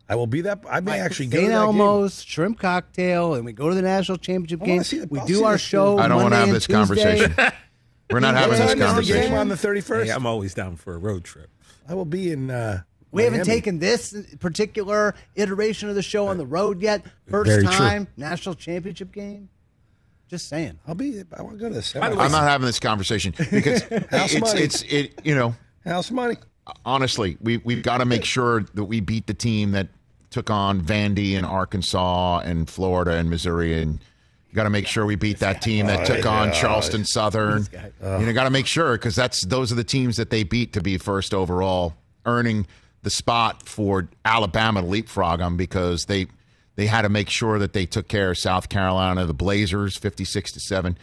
[0.08, 0.64] I will be that.
[0.70, 1.48] I may actually go St.
[1.48, 1.82] to that game.
[1.82, 4.82] Elmo's shrimp cocktail, and we go to the national championship I game.
[4.84, 5.98] the- we I'll do our show.
[5.98, 7.34] I don't want to have this conversation.
[8.12, 9.22] We're not having this time is the conversation.
[9.32, 10.10] game on the thirty first.
[10.10, 11.50] Hey, I'm always down for a road trip.
[11.90, 12.50] I will be in.
[12.52, 17.04] Uh, We haven't taken this particular iteration of the show on the road yet.
[17.30, 17.72] First Very true.
[17.74, 19.50] time national championship game.
[20.30, 20.80] Just saying.
[20.88, 21.24] I'll be.
[21.38, 22.00] I want to go to the.
[22.00, 24.62] By I'm not having this conversation because House it's, money.
[24.62, 25.20] it's it.
[25.24, 26.38] You know, House money.
[26.86, 29.90] honestly, we we've got to make sure that we beat the team that
[30.32, 34.00] took on Vandy and Arkansas and Florida and Missouri and.
[34.54, 37.68] Got to make sure we beat that team that took on Charleston Southern.
[38.02, 40.72] You know, got to make sure because that's those are the teams that they beat
[40.72, 41.94] to be first overall,
[42.26, 42.66] earning
[43.02, 46.28] the spot for Alabama to leapfrog them because they
[46.76, 50.26] they had to make sure that they took care of South Carolina, the Blazers, fifty
[50.26, 50.98] six to seven.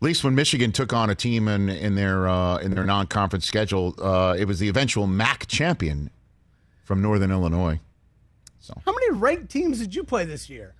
[0.00, 3.06] At least when Michigan took on a team in in their uh, in their non
[3.06, 6.10] conference schedule, uh, it was the eventual MAC champion
[6.84, 7.80] from Northern Illinois.
[8.60, 10.74] So, how many ranked teams did you play this year?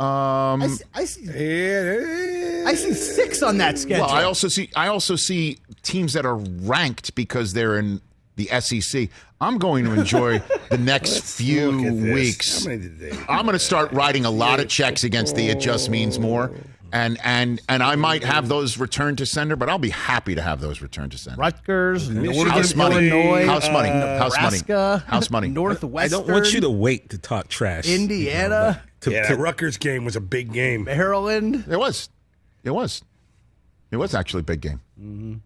[0.00, 4.06] Um, I see, I see, I see six on that schedule.
[4.06, 8.00] Well, I also see I also see teams that are ranked because they're in
[8.36, 9.08] the SEC.
[9.40, 12.64] I'm going to enjoy the next few Look at weeks.
[12.64, 13.10] How many did they?
[13.28, 16.50] I'm going to start writing a lot of checks against the it just means more.
[16.92, 20.40] And and and I might have those returned to sender, but I'll be happy to
[20.42, 21.40] have those returned to sender.
[21.40, 23.08] Rutgers, Michigan, House money.
[23.08, 23.90] Illinois, House money.
[23.90, 24.58] uh, House money.
[24.58, 25.48] Nebraska, House money.
[25.48, 27.88] I don't want you to wait to talk trash.
[27.88, 30.84] Indiana, To, Yeah, to- Rutgers game was a big game.
[30.84, 31.64] Maryland.
[31.68, 32.10] It was.
[32.62, 33.02] It was.
[33.90, 35.42] It was actually a big game.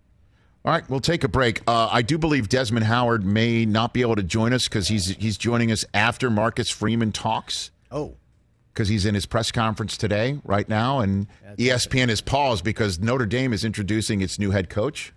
[0.69, 1.63] All right, we'll take a break.
[1.67, 5.17] Uh, I do believe Desmond Howard may not be able to join us because he's
[5.17, 8.17] he's joining us after Marcus Freeman talks Oh,
[8.75, 11.27] because he's in his press conference today right now, and
[11.59, 15.15] E ESPN is paused because Notre Dame is introducing its new head coach.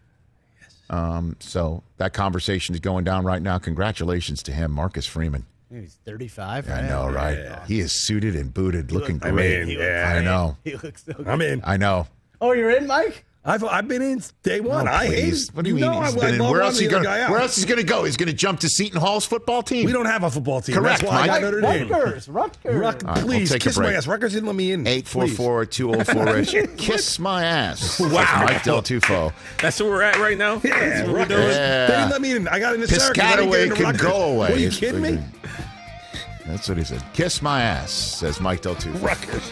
[0.90, 3.58] Um, so that conversation is going down right now.
[3.60, 5.46] Congratulations to him, Marcus Freeman.
[5.70, 6.70] he's 35.
[6.70, 6.86] I right?
[6.88, 7.60] know, right?
[7.68, 9.68] He is suited and booted, looking I great.
[9.68, 10.14] mean, yeah.
[10.18, 10.56] I know.
[10.64, 11.28] He looks so good.
[11.28, 11.60] I'm in.
[11.66, 12.08] I know.
[12.40, 13.26] Oh, you're in, Mike?
[13.44, 14.88] I've I've been in day one.
[14.88, 15.24] Oh, I hate.
[15.24, 15.52] please.
[15.54, 16.04] What do you, know mean?
[16.04, 16.52] He's I, been I in?
[16.52, 17.06] Where else is he going?
[17.06, 18.04] Where else is he going to go?
[18.04, 19.88] He's going to jump to Seton Hall's football team.
[19.88, 20.76] We don't have a football team.
[20.76, 21.42] Correct, That's why I got Mike.
[21.42, 21.88] Notre Dame.
[21.90, 22.76] Rutgers, Rutgers.
[22.76, 24.06] Ruck, right, we'll please kiss my ass.
[24.06, 24.86] Rutgers didn't let me in.
[24.86, 25.36] Eight four Please.
[25.36, 26.44] four two zero four
[26.78, 28.00] Kiss my ass.
[28.00, 28.10] Wow.
[28.10, 29.34] That's Mike Del Tufo.
[29.60, 30.62] that's where we're at right now.
[30.64, 31.42] Yeah, we're doing?
[31.42, 31.88] Yeah.
[31.88, 32.48] They didn't let me in.
[32.48, 33.24] I got in the circus.
[33.24, 34.02] I didn't get Piscataway can Rutgers.
[34.04, 34.38] go away.
[34.38, 35.20] What, are you It's kidding me?
[36.46, 37.04] That's what he said.
[37.14, 39.02] Kiss my ass, says Mike Del Tufo.
[39.04, 39.52] Rutgers.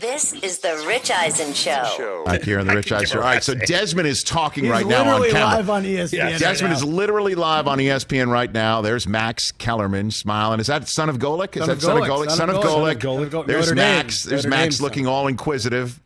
[0.00, 2.22] This is the Rich Eisen Show.
[2.24, 3.18] Back here on the Rich Eisen Show.
[3.18, 5.56] All right, so Desmond is talking He's right now on literally camera.
[5.56, 6.22] live on ESPN.
[6.24, 6.76] right Desmond now.
[6.78, 8.80] is literally live on ESPN right now.
[8.80, 10.60] There's Max Kellerman smiling.
[10.60, 11.56] Is that son of Golic?
[11.56, 12.08] Is Son that of son of Golic.
[12.08, 12.28] Golic?
[12.30, 12.94] Son Son of of Golic.
[12.98, 13.02] Golic.
[13.02, 13.46] Son of Golic.
[13.46, 14.22] There's Notre Max.
[14.22, 14.30] Dame.
[14.30, 15.12] There's Notre Max Dame looking son.
[15.12, 16.00] all inquisitive.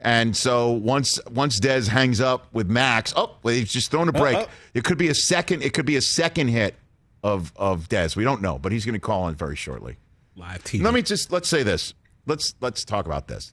[0.00, 4.12] And so once once Des hangs up with Max, oh, well, he's just thrown a
[4.12, 4.36] break.
[4.36, 4.48] Uh-oh.
[4.74, 5.62] It could be a second.
[5.62, 6.74] It could be a second hit
[7.22, 8.10] of of Des.
[8.16, 9.96] We don't know, but he's going to call in very shortly.
[10.36, 10.82] Live TV.
[10.82, 11.94] Let me just let's say this.
[12.26, 13.52] Let's let's talk about this.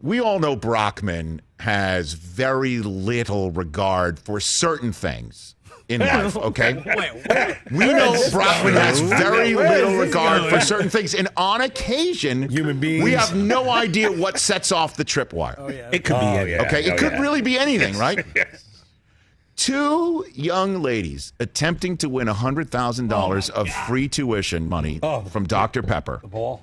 [0.00, 5.54] We all know Brockman has very little regard for certain things
[5.88, 6.74] in life, okay?
[7.70, 13.04] we know Brockman has very little regard for certain things, and on occasion, Human beings.
[13.04, 15.54] we have no idea what sets off the tripwire.
[15.58, 16.26] Oh, it could be.
[16.26, 16.48] Oh, anything.
[16.50, 16.62] yeah.
[16.66, 17.20] Okay, it Oh, could yeah.
[17.20, 18.24] really be anything, right?
[18.34, 18.64] Yes.
[19.56, 25.20] Two young ladies attempting to win $100,000 of free tuition money Oh.
[25.22, 25.82] from Dr.
[25.82, 26.62] Pepper Ball.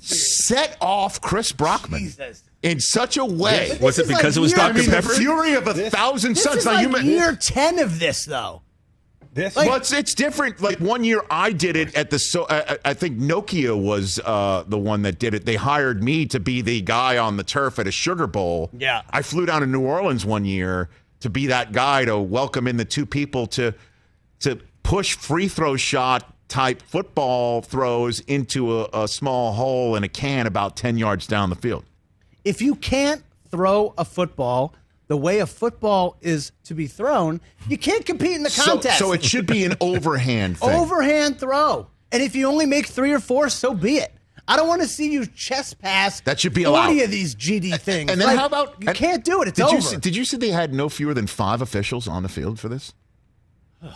[0.00, 2.42] set off Chris Brockman Jesus.
[2.62, 3.68] in such a way.
[3.72, 4.78] But Was this it is because like it was year- I Dr.
[4.78, 5.14] mean, the Pepper?
[5.14, 6.56] fury of a thousand This suns.
[6.58, 8.62] is Now, like you ma- year 10 of this, though.
[9.34, 10.60] This Like- well, it's, it's different.
[10.60, 12.18] Like one year, I did it at the.
[12.18, 15.44] So I, I I think Nokia was uh, the one that did it.
[15.44, 18.70] They hired me to be the guy on the turf at a Sugar Bowl.
[18.76, 19.02] Yeah.
[19.10, 20.88] I flew down to New Orleans one year
[21.20, 23.74] to be that guy to welcome in the two people to
[24.40, 30.08] to push free throw shot type football throws into a, a small hole in a
[30.08, 31.84] can about ten yards down the field.
[32.44, 34.74] If you can't throw a football
[35.08, 38.98] the way a football is to be thrown, you can't compete in the So, contest.
[38.98, 40.68] so it should be an overhand thing.
[40.70, 41.86] overhand throw.
[42.12, 44.12] And if you only make three or four, so be it.
[44.48, 46.20] I don't want to see you chest pass.
[46.22, 47.04] That should be 40 allowed.
[47.04, 48.10] of these GD things.
[48.10, 49.48] And then Like, how about you can't do it?
[49.48, 49.76] It's did over.
[49.76, 52.58] You see, did you see they had no fewer than five officials on the field
[52.58, 52.94] for this?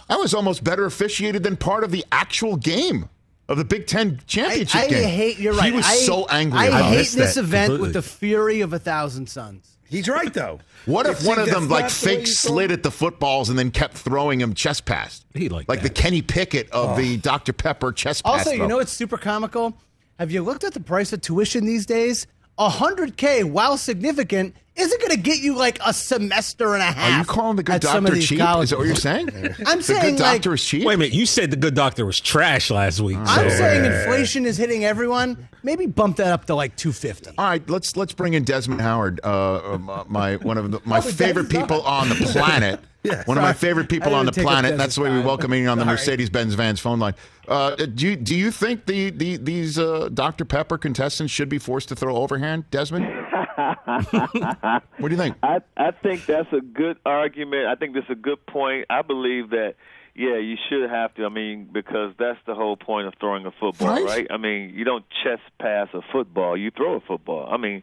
[0.08, 3.08] That was almost better officiated than part of the actual game
[3.48, 5.08] of the Big Ten I, championship I game.
[5.08, 5.38] hate.
[5.38, 5.70] You're right.
[5.70, 6.58] He was I, so angry.
[6.60, 7.16] I about hate it.
[7.16, 7.86] this event completely.
[7.88, 9.78] with the fury of a thousand suns.
[9.88, 10.60] He's right though.
[10.86, 12.74] What if You one of them like not the fake slid throw?
[12.74, 15.24] at the footballs and then kept throwing him chest pass?
[15.34, 15.90] He liked like the.
[15.90, 17.18] Kenny Pickett of the oh.
[17.18, 18.40] Dr Pepper chest pass.
[18.40, 18.68] Also, you throw.
[18.68, 19.76] know it's super comical?
[20.18, 22.26] Have you looked at the price of tuition these days?
[22.58, 26.86] A hundred K, while significant, isn't going to get you like a semester and a
[26.86, 27.12] half.
[27.14, 28.38] Are you calling the good at some of doctor these cheap?
[28.38, 28.64] colleges.
[28.64, 29.28] Is that what you're saying?
[29.66, 30.84] I'm the saying good like doctor is cheap.
[30.84, 31.12] Wait a minute.
[31.14, 33.18] You said the good doctor was trash last week.
[33.18, 35.48] I'm so- saying inflation is hitting everyone.
[35.62, 37.36] Maybe bump that up to like 250.
[37.38, 41.00] All right, let's let's bring in Desmond Howard, uh, uh, my one of the, my
[41.00, 42.80] favorite people on the planet.
[43.04, 44.70] Yeah, one of my favorite people on the didn't take up planet.
[44.70, 47.14] and That's the way we welcome in on the Mercedes-Benz Vans phone line.
[47.48, 51.58] Uh, do you do you think the, the these uh, Dr Pepper contestants should be
[51.58, 53.04] forced to throw overhand, Desmond?
[54.98, 55.36] what do you think?
[55.42, 57.66] I I think that's a good argument.
[57.66, 58.86] I think that's a good point.
[58.90, 59.74] I believe that
[60.14, 61.24] yeah, you should have to.
[61.24, 64.04] I mean, because that's the whole point of throwing a football, Right.
[64.04, 64.26] right?
[64.30, 67.48] I mean, you don't chest pass a football; you throw a football.
[67.50, 67.82] I mean,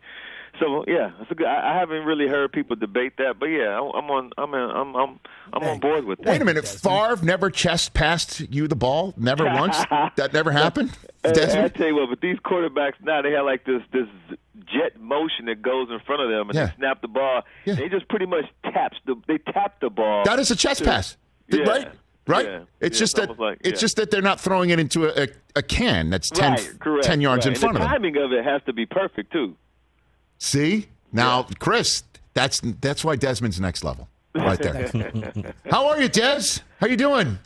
[0.59, 1.47] so yeah, it's a good.
[1.47, 4.31] I, I haven't really heard people debate that, but yeah, I'm I'm on.
[4.37, 5.19] I'm in, I'm I'm
[5.53, 6.27] I'm on board with that.
[6.27, 9.77] Wait a minute, Favre never chest passed you the ball, never once.
[10.15, 10.91] That never happened.
[11.21, 14.07] Hey, I Desmond, tell you what, but these quarterbacks now they have like this this
[14.67, 16.65] jet motion that goes in front of them and Yeah.
[16.67, 17.41] they snap the ball.
[17.65, 17.75] Yeah.
[17.75, 20.23] They just pretty much taps the they tap the ball.
[20.23, 21.17] that is a chest to- pass,
[21.49, 21.63] Yeah.
[21.63, 21.91] right?
[22.25, 22.45] Right.
[22.45, 22.59] Yeah.
[22.79, 25.07] It's Yeah, just it's that almost like- it's just that they're not throwing it into
[25.07, 27.53] a, a, a can that's 10, right, correct, 10 yards right.
[27.53, 28.01] in front and of the them.
[28.13, 29.57] timing of it has to be perfect too.
[30.39, 35.53] See now, Chris, that's that's why Desmond's next level, right there.
[35.69, 36.59] How are you, Des?
[36.79, 37.37] How you doing?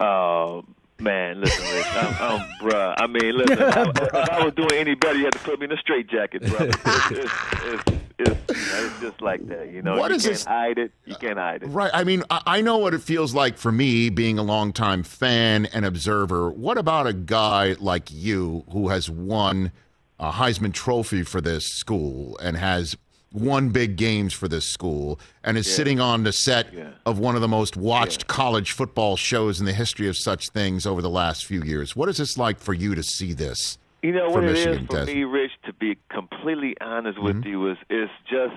[0.00, 0.64] Oh
[0.98, 2.94] man, listen, Rich, I'm, I'm, bruh.
[2.96, 3.58] I mean, listen.
[3.62, 6.42] I, if I was doing any better, you had to put me in a straitjacket,
[6.48, 6.68] brother.
[6.68, 7.32] It's, it's,
[7.62, 7.82] it's,
[8.18, 9.96] it's, you know, it's just like that, you know.
[9.98, 10.92] What you is can't this- hide it.
[11.04, 11.66] You can't hide it.
[11.66, 11.90] Right.
[11.92, 15.66] I mean, I, I know what it feels like for me being a longtime fan
[15.66, 16.50] and observer.
[16.50, 19.72] What about a guy like you who has won
[20.18, 22.96] a Heisman Trophy for this school and has
[23.32, 26.90] won big games for this school and is sitting on the set Yeah.
[27.04, 30.86] of one of the most watched college football shows in the history of such things
[30.86, 31.96] over the last few years?
[31.96, 33.76] What is this like for you to see this?
[34.04, 35.50] You know what Michigan, it is for me, Rich.
[35.64, 37.48] To be completely honest with Mm-hmm.
[37.48, 38.54] you, is is just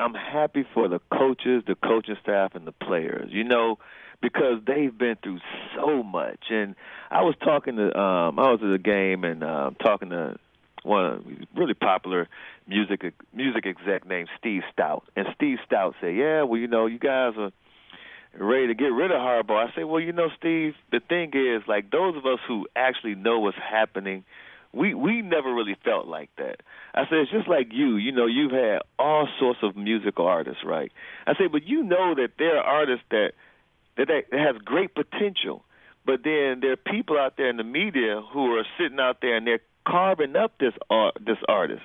[0.00, 3.28] I'm happy for the coaches, the coaching staff, and the players.
[3.30, 3.78] You know,
[4.22, 5.40] because they've been through
[5.76, 6.46] so much.
[6.50, 6.74] And
[7.10, 10.38] I was talking to um I was at a game and um talking to
[10.86, 12.28] one really popular
[12.66, 15.02] music music exec named Steve Stoute.
[15.16, 17.50] And Steve Stoute said, "Yeah, well, you know, you guys are
[18.38, 21.66] ready to get rid of Harbaugh." I said, "Well, you know, Steve, the thing is,
[21.66, 24.24] like those of us who actually know what's happening,
[24.72, 26.60] we we never really felt like that."
[26.94, 27.96] I said, "It's just like you.
[27.96, 30.92] You know, you've had all sorts of musical artists, right?"
[31.26, 33.32] I said, "But you know that there are artists that
[33.96, 35.64] that that has great potential."
[36.04, 39.34] But then there are people out there in the media who are sitting out there
[39.34, 41.82] and they're carving up this art, this artist.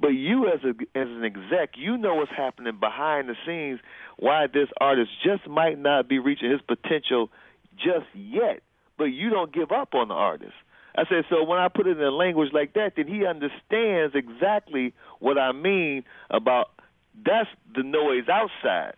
[0.00, 3.80] But you, as a as an exec, you know what's happening behind the scenes.
[4.18, 7.30] Why this artist just might not be reaching his potential
[7.76, 8.62] just yet.
[8.96, 10.54] But you don't give up on the artist.
[10.96, 14.14] I said, so when I put it in a language like that, then he understands
[14.16, 16.70] exactly what I mean about
[17.24, 18.94] that's the noise outside.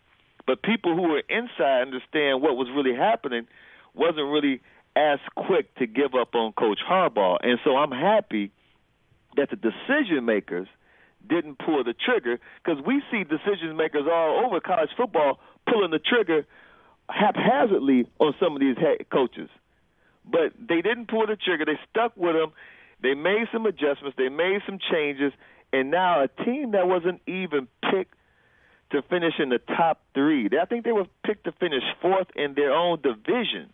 [0.46, 3.46] But people who were inside understand what was really happening
[3.94, 4.60] wasn't really
[4.96, 7.38] as quick to give up on Coach Harbaugh.
[7.42, 8.50] And so I'm happy
[9.36, 10.68] that the decision makers
[11.28, 15.98] didn't pull the trigger because we see decision makers all over college football pulling the
[15.98, 16.46] trigger
[17.08, 19.48] haphazardly on some of these head coaches.
[20.24, 21.64] But they didn't pull the trigger.
[21.64, 22.52] They stuck with them.
[23.02, 24.16] They made some adjustments.
[24.16, 25.32] They made some changes.
[25.72, 28.14] And now a team that wasn't even picked
[28.90, 32.54] to finish in the top three, I think they were picked to finish fourth in
[32.54, 33.72] their own division,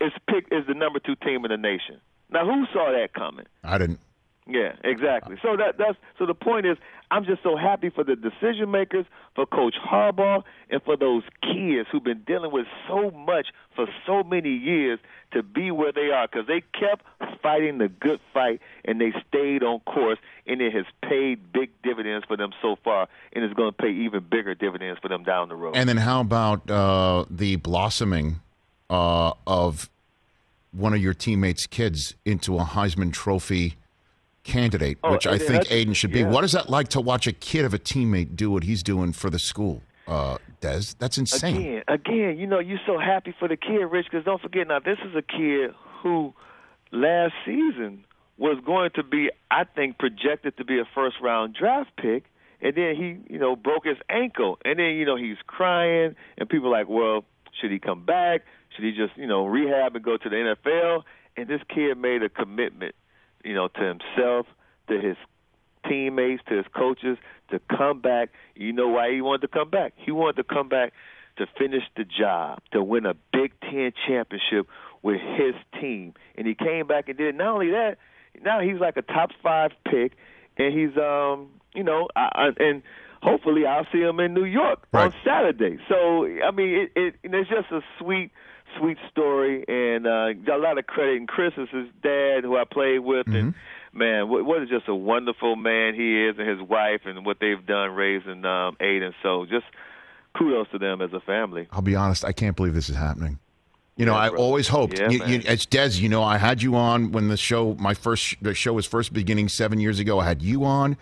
[0.00, 2.00] is picked as the number two team in the nation.
[2.30, 3.46] Now, who saw that coming?
[3.62, 4.00] I didn't.
[4.48, 5.36] Yeah, exactly.
[5.42, 6.76] So that that's so the point is
[7.10, 9.04] I'm just so happy for the decision makers,
[9.34, 14.22] for Coach Harbaugh, and for those kids who've been dealing with so much for so
[14.22, 15.00] many years
[15.32, 17.04] to be where they are because they kept
[17.42, 22.24] fighting the good fight and they stayed on course, and it has paid big dividends
[22.26, 25.48] for them so far, and it's going to pay even bigger dividends for them down
[25.48, 25.76] the road.
[25.76, 28.40] And then how about uh, the blossoming
[28.90, 29.88] uh, of
[30.72, 33.76] one of your teammates' kids into a Heisman Trophy?
[34.44, 36.20] candidate, Oh, which I think Aidan should be.
[36.20, 36.30] yeah.
[36.30, 39.12] What is that like to watch a kid of a teammate do what he's doing
[39.12, 40.94] for the school, uh, Des?
[41.00, 41.56] That's insane.
[41.56, 44.78] Again, again, you know, you're so happy for the kid, Rich, because don't forget now,
[44.78, 46.32] this is a kid who
[46.92, 48.04] last season
[48.38, 52.26] was going to be, I think, projected to be a first round draft pick,
[52.60, 56.48] and then he, you know, broke his ankle, and then you know he's crying, and
[56.48, 57.24] people are like, well,
[57.60, 58.42] should he come back?
[58.74, 61.02] Should he just, you know, rehab and go to the NFL?
[61.36, 62.94] And this kid made a commitment,
[63.44, 64.46] you know, to himself,
[64.88, 65.16] to his
[65.88, 67.18] teammates, to his coaches,
[67.50, 68.30] to come back.
[68.54, 69.92] You know why he wanted to come back?
[69.96, 70.92] He wanted to come back
[71.38, 74.66] to finish the job, to win a Big Ten championship
[75.02, 76.14] with his team.
[76.36, 77.28] And he came back and did.
[77.28, 77.34] it.
[77.36, 77.98] Not only that,
[78.42, 80.12] now he's like a top five pick,
[80.56, 82.82] and he's um, you know, I, I, and
[83.22, 85.78] hopefully I'll see him in New York on Saturday.
[85.88, 88.30] So I mean, it, it it's just a sweet.
[88.80, 91.16] Sweet story, and uh, got a lot of credit.
[91.16, 93.54] And Chris is his dad, who I played with, and
[93.94, 97.38] man, what, what is just a wonderful man he is, and his wife, and what
[97.40, 99.14] they've done raising um, Aidan.
[99.22, 99.64] So just
[100.36, 101.68] kudos to them as a family.
[101.70, 103.38] I'll be honest, I can't believe this is happening.
[103.96, 104.98] You know, I always hoped.
[104.98, 105.92] Yeah, you, you, it's Des.
[105.92, 109.12] You know, I had you on when the show, my first the show was first
[109.14, 110.18] beginning seven years ago.
[110.18, 110.98] I had you on.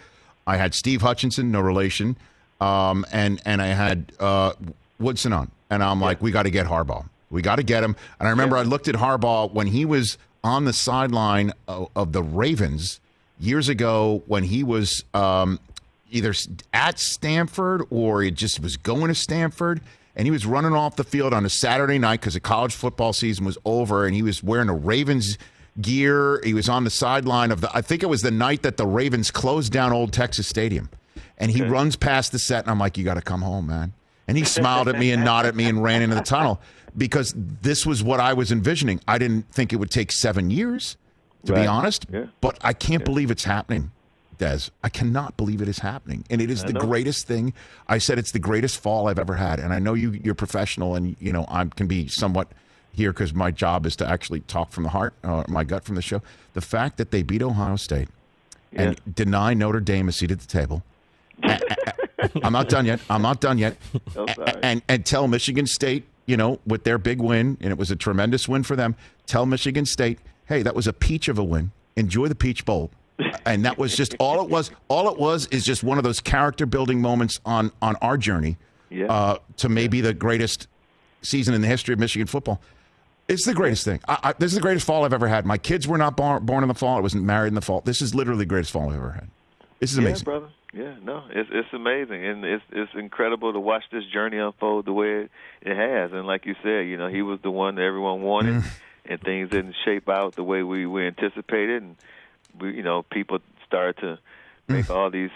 [0.46, 2.16] I had Steve Hutchinson, no relation,
[2.60, 4.52] um, and and I had uh,
[4.98, 7.06] Woodson on, and I'm like, we got to get Harbaugh.
[7.30, 7.96] We got to get him.
[8.18, 12.12] And I remember I looked at Harbaugh when he was on the sideline of, of
[12.12, 13.00] the Ravens
[13.40, 15.58] years ago when he was um,
[16.10, 16.32] either
[16.72, 19.80] at Stanford or he just was going to Stanford.
[20.16, 23.12] And he was running off the field on a Saturday night because the college football
[23.12, 25.38] season was over, and he was wearing a Ravens
[25.80, 26.40] gear.
[26.44, 27.70] He was on the sideline of the.
[27.76, 30.88] I think it was the night that the Ravens closed down Old Texas Stadium,
[31.38, 33.92] and he runs past the set, and I'm like, "You got to come home, man."
[34.28, 36.60] And he smiled at me and nodded at me and ran into the tunnel
[36.96, 39.00] because this was what I was envisioning.
[39.06, 40.96] I didn't think it would take seven years,
[41.46, 42.26] to be honest, Yeah.
[42.40, 43.90] but I can't believe it's happening.
[44.38, 46.80] Des, I cannot believe it is happening, and it is I the know.
[46.80, 47.52] greatest thing.
[47.86, 50.94] I said it's the greatest fall I've ever had, and I know you you're professional,
[50.96, 52.48] and you know I can be somewhat
[52.94, 55.94] here because my job is to actually talk from the heart, uh, my gut from
[55.96, 56.22] the show.
[56.54, 58.08] The fact that they beat Ohio State
[58.72, 60.82] and deny Notre Dame a seat at the table.
[62.42, 63.00] I'm not done yet.
[63.10, 63.76] I'm not done yet.
[64.16, 64.26] I'm.
[64.62, 67.96] And and tell Michigan State, you know, with their big win, and it was a
[67.96, 68.96] tremendous win for them.
[69.26, 71.70] Tell Michigan State, hey, that was a peach of a win.
[71.96, 72.90] Enjoy the Peach Bowl.
[73.46, 74.70] And that was just all it was.
[74.88, 78.56] All it was is just one of those character building moments on on our journey
[78.90, 79.06] Yeah.
[79.06, 80.66] uh, to maybe the greatest
[81.22, 82.60] season in the history of Michigan football.
[83.28, 84.00] It's the greatest thing.
[84.06, 85.46] I, I, this is the greatest fall I've ever had.
[85.46, 86.98] My kids were not born, born in the fall.
[86.98, 87.80] I wasn't married in the fall.
[87.80, 89.28] This is literally the greatest fall I've ever had.
[89.80, 90.24] This is yeah, amazing.
[90.24, 90.48] brother.
[90.74, 94.92] Yeah, no, it's it's amazing, and it's it's incredible to watch this journey unfold the
[94.92, 95.28] way
[95.62, 96.10] it, has.
[96.12, 98.64] And like you said, you know, he was the one that everyone wanted, Mm.
[99.06, 101.96] and things didn't shape out the way we we anticipated, and
[102.58, 104.18] we, you know, people started to
[104.68, 104.76] Mm.
[104.76, 105.30] make all these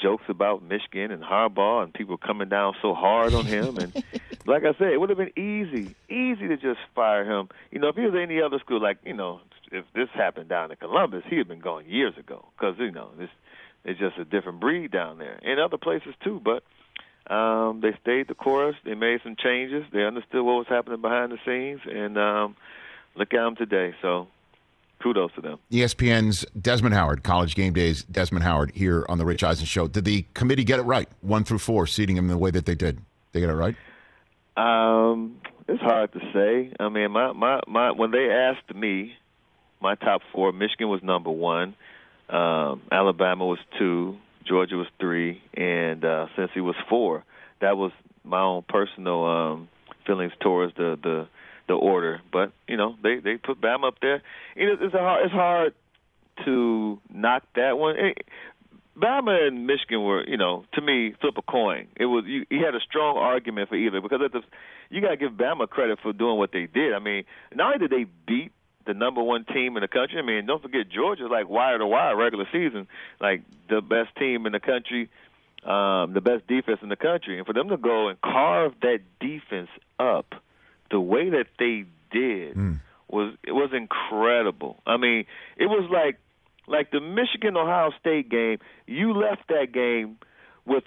[0.00, 3.78] jokes about Michigan and Harbaugh, and people coming down so hard on him.
[3.78, 3.94] And
[4.46, 7.48] like I said, it would have been easy, easy to just fire him.
[7.70, 10.70] You know, if he was any other school, like you know, if this happened down
[10.70, 12.46] in Columbus, he'd have been gone years ago.
[12.56, 13.30] Because you know, this
[13.84, 16.40] it's just a different breed down there, and other places too.
[16.42, 16.62] But
[17.32, 18.76] um, they stayed the course.
[18.84, 19.84] They made some changes.
[19.92, 22.56] They understood what was happening behind the scenes, and um,
[23.14, 23.94] look at them today.
[24.02, 24.28] So
[25.02, 25.58] kudos to them.
[25.70, 29.88] ESPN's Desmond Howard, College Game Days, Desmond Howard here on the Rich Eisen Show.
[29.88, 32.74] Did the committee get it right, one through four, seating them the way that they
[32.74, 33.00] did?
[33.32, 33.74] They get it right?
[34.56, 36.72] Um, it's hard to say.
[36.78, 39.14] I mean, my my my when they asked me,
[39.80, 41.74] my top four, Michigan was number one,
[42.28, 47.24] um, Alabama was two, Georgia was three, and uh, Cincy was four.
[47.60, 47.92] That was
[48.24, 49.68] my own personal um,
[50.06, 51.28] feelings towards the the
[51.68, 52.20] the order.
[52.32, 54.22] But you know, they they put Bama up there.
[54.56, 55.74] You know, it's hard, it's hard
[56.44, 57.96] to knock that one.
[57.98, 58.26] It,
[58.96, 61.88] Bama and Michigan were, you know, to me, flip a coin.
[61.96, 64.42] It was you, you had a strong argument for either because at the,
[64.90, 66.92] you got to give Bama credit for doing what they did.
[66.92, 68.52] I mean, not only did they beat
[68.86, 70.18] the number one team in the country.
[70.18, 72.88] I mean, don't forget Georgia's like wire to wire regular season,
[73.20, 75.08] like the best team in the country,
[75.64, 79.00] um, the best defense in the country, and for them to go and carve that
[79.20, 80.34] defense up
[80.92, 82.80] the way that they did mm.
[83.08, 84.80] was it was incredible.
[84.86, 85.24] I mean,
[85.56, 86.18] it was like
[86.68, 88.58] like the Michigan Ohio State game.
[88.86, 90.18] You left that game
[90.64, 90.84] with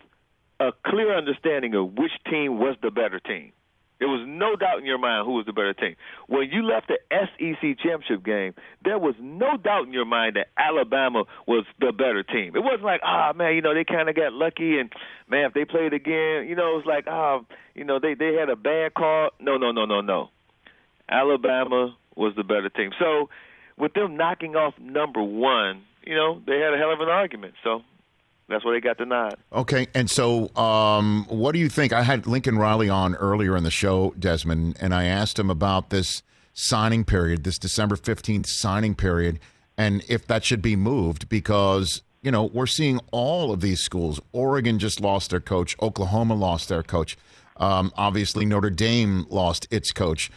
[0.62, 3.51] a clear understanding of which team was the better team.
[4.00, 5.96] There was no doubt in your mind who was the better team.
[6.28, 10.48] When you left the SEC championship game, there was no doubt in your mind that
[10.58, 12.56] Alabama was the better team.
[12.56, 14.91] It wasn't like, ah, oh, man, you know, they kind of got lucky, and
[15.30, 18.16] man, if they played again, you know, it was like, ah, oh, you know, they
[18.16, 19.30] they had a bad call.
[19.39, 20.30] No, no, no, no, no.
[21.10, 22.91] Alabama was the better team.
[23.00, 23.30] So,
[23.78, 27.56] with them knocking off number one, you know, they had a hell of an argument.
[27.64, 27.82] So
[28.48, 29.36] that's where they got nod.
[29.52, 31.93] Okay, and so um, what do you think?
[31.93, 35.89] I had Lincoln Riley on earlier in the show, Desmond, and I asked him about
[35.89, 36.22] this
[36.54, 39.39] signing period, this December 15th signing period,
[39.78, 44.22] and if that should be moved because, you know, we're seeing all of these schools.
[44.32, 47.18] Oregon just lost their coach, Oklahoma lost their coach.
[47.58, 50.30] Um, obviously, Notre Dame lost its coach.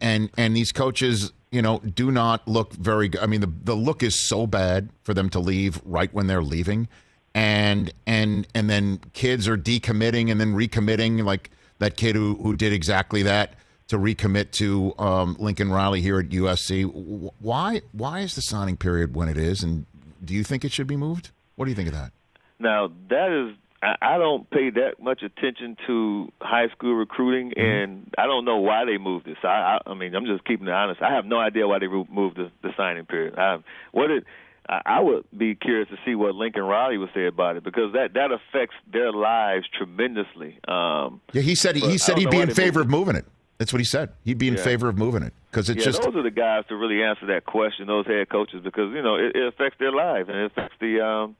[0.00, 3.20] And and these coaches, you know, do not look very good.
[3.20, 6.42] I mean, the, the look is so bad for them to leave right when they're
[6.42, 6.88] leaving
[7.34, 12.56] and and and then kids are decommitting and then recommitting like that kid who who
[12.56, 13.54] did exactly that
[13.88, 17.32] to recommit to um, Lincoln Riley here at USC.
[17.40, 19.86] Why why is the signing period when it is, and
[20.24, 21.30] do you think it should be moved?
[21.56, 22.12] What do you think of that?
[22.58, 23.56] Now that is.
[24.00, 27.60] I don't pay that much attention to high school recruiting, mm-hmm.
[27.60, 29.38] and I don't know why they moved this.
[29.42, 31.02] I, I, I mean, I'm just keeping it honest.
[31.02, 33.36] I have no idea why they moved the, the signing period.
[33.36, 33.58] I
[33.90, 34.24] what it,
[34.68, 38.14] I would be curious to see what Lincoln Riley would say about it because that
[38.14, 40.58] that affects their lives tremendously.
[40.68, 43.24] Um, yeah, he said he said he'd be in favor of moving it.
[43.58, 44.10] That's what he said.
[44.24, 44.64] He'd be in yeah.
[44.64, 47.26] favor of moving it because it's yeah, just those are the guys to really answer
[47.26, 47.86] that question.
[47.86, 51.04] Those head coaches because you know it, it affects their lives and it affects the
[51.04, 51.36] um,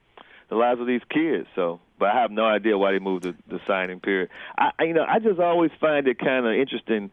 [0.48, 1.46] the lives of these kids.
[1.54, 4.28] So, but I have no idea why they moved the, the signing period.
[4.58, 7.10] I you know I just always find it kind of interesting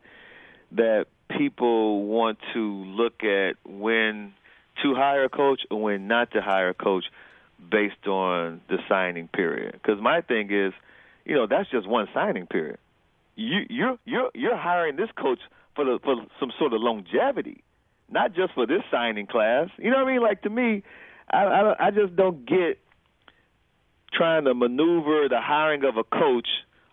[0.74, 1.06] that
[1.38, 4.34] people want to look at when
[4.84, 7.06] to hire a coach or when not to hire a coach
[7.72, 9.74] based on the signing period.
[9.74, 10.74] Because my thing is,
[11.26, 12.78] you know, that's just one signing period.
[13.36, 15.40] You you're you're you're hiring this coach
[15.76, 17.64] for the for some sort of longevity,
[18.10, 19.70] not just for this signing class.
[19.78, 20.22] You know what I mean?
[20.22, 20.84] Like to me,
[21.32, 22.80] I I, I just don't get
[24.14, 26.48] trying to maneuver the hiring of a coach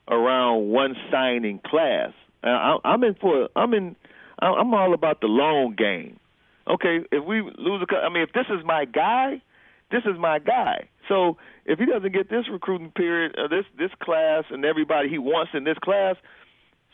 [0.09, 2.12] around one signing class.
[2.45, 3.97] I, I'm in for I'm in
[4.39, 6.20] I'm all about the long game
[6.68, 9.42] okay, if we lose a, I mean, if this is my guy,
[9.90, 10.88] this is my guy.
[11.08, 15.18] So if he doesn't get this recruiting period, uh, this this class, and everybody he
[15.18, 16.16] wants in this class,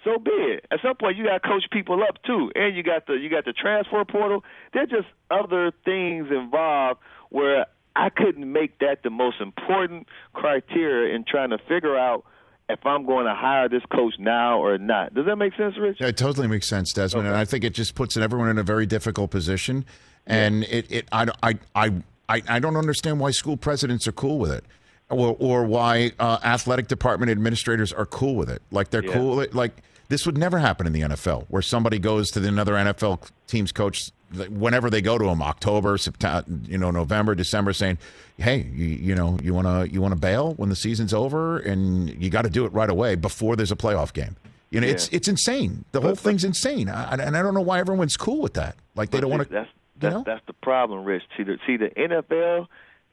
[0.05, 0.67] so be it.
[0.71, 3.31] At some point, you got to coach people up too, and you got the you
[3.31, 4.45] got the transfer portal.
[4.73, 7.01] There are just other things involved
[7.31, 12.25] where I couldn't make that the most important criteria in trying to figure out
[12.73, 15.15] if I'm going to hire this coach now or not.
[15.15, 15.99] Does that make sense, Rich?
[16.01, 17.27] Yeah, it totally makes sense, Desmond.
[17.27, 17.33] Okay.
[17.33, 19.85] And I think it just puts everyone in a very difficult position.
[20.27, 20.77] And yeah.
[20.77, 24.65] it, it I, I, I, I don't understand why school presidents are cool with it.
[25.11, 28.63] Or, or why uh, athletic department administrators are cool with it.
[28.71, 29.13] Like they're yeah.
[29.13, 29.47] cool.
[29.53, 29.83] Like
[30.13, 34.11] this would never happen in the NFL, where somebody goes to another NFL team's coach
[34.51, 37.99] whenever they go to him, October, September, you know, November, December, saying,
[38.37, 41.59] "Hey, you, you know, you want to you want to bail when the season's over,
[41.59, 44.37] and you got to do it right away before there's a playoff game."
[44.71, 44.95] You know, yeah.
[44.95, 45.85] it's it's insane.
[45.93, 48.77] The but, whole thing's insane, I, and I don't know why everyone's cool with that.
[48.95, 49.49] Like they don't want to.
[49.49, 50.23] That's that's, know?
[50.27, 51.23] that's the problem, Rich.
[51.37, 52.67] See the see the NFL,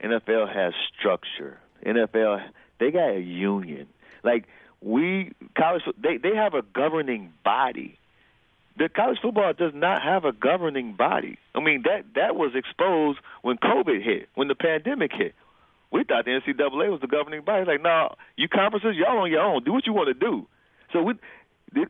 [0.04, 1.60] NFL has structure.
[1.86, 2.44] NFL
[2.80, 3.88] they got a union.
[4.24, 4.48] Like
[4.82, 8.00] we college, they they have a governing body
[8.80, 11.38] the college football does not have a governing body.
[11.54, 15.36] I mean that that was exposed when COVID hit, when the pandemic hit.
[15.92, 17.62] We thought the NCAA was the governing body.
[17.62, 19.64] It's like, no, you conferences, y'all on your own.
[19.64, 20.48] Do what you want to do.
[20.94, 21.14] So we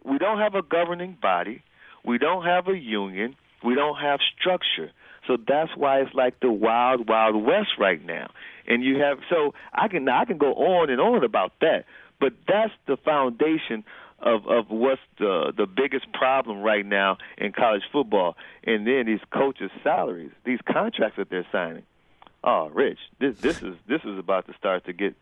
[0.03, 1.63] we don't have a governing body.
[2.03, 3.35] We don't have a union.
[3.63, 4.91] We don't have structure.
[5.27, 8.31] So that's why it's like the wild, wild west right now.
[8.67, 11.85] And you have so I can I can go on and on about that,
[12.19, 13.83] but that's the foundation
[14.21, 18.35] of of what's the the biggest problem right now in college football.
[18.63, 21.83] And then these coaches' salaries, these contracts that they're signing.
[22.43, 25.15] Oh, Rich, this this is this is about to start to get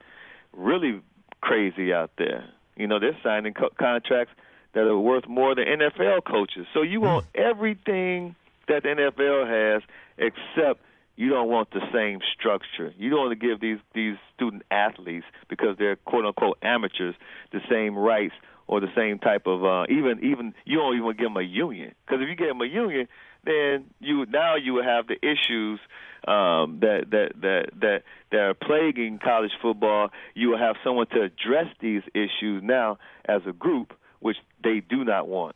[0.54, 1.02] really
[1.42, 2.46] crazy out there.
[2.76, 4.34] You know, they're signing co- contracts
[4.74, 6.68] that are worth more than NFL coaches.
[6.74, 7.42] So you want hmm.
[7.42, 8.36] everything
[8.68, 9.82] that the NFL has,
[10.18, 10.82] except
[11.18, 12.94] you don't want the same structure.
[12.98, 17.16] You don't want to give these these student athletes because they're quote unquote amateurs
[17.52, 18.36] the same rights
[18.68, 21.94] or the same type of uh, even even you don't even give them a union
[22.06, 23.08] because if you give them a union,
[23.44, 25.80] then you now you will have the issues
[26.28, 30.10] um, that that that that that are plaguing college football.
[30.36, 35.04] You will have someone to address these issues now as a group, which they do
[35.04, 35.56] not want.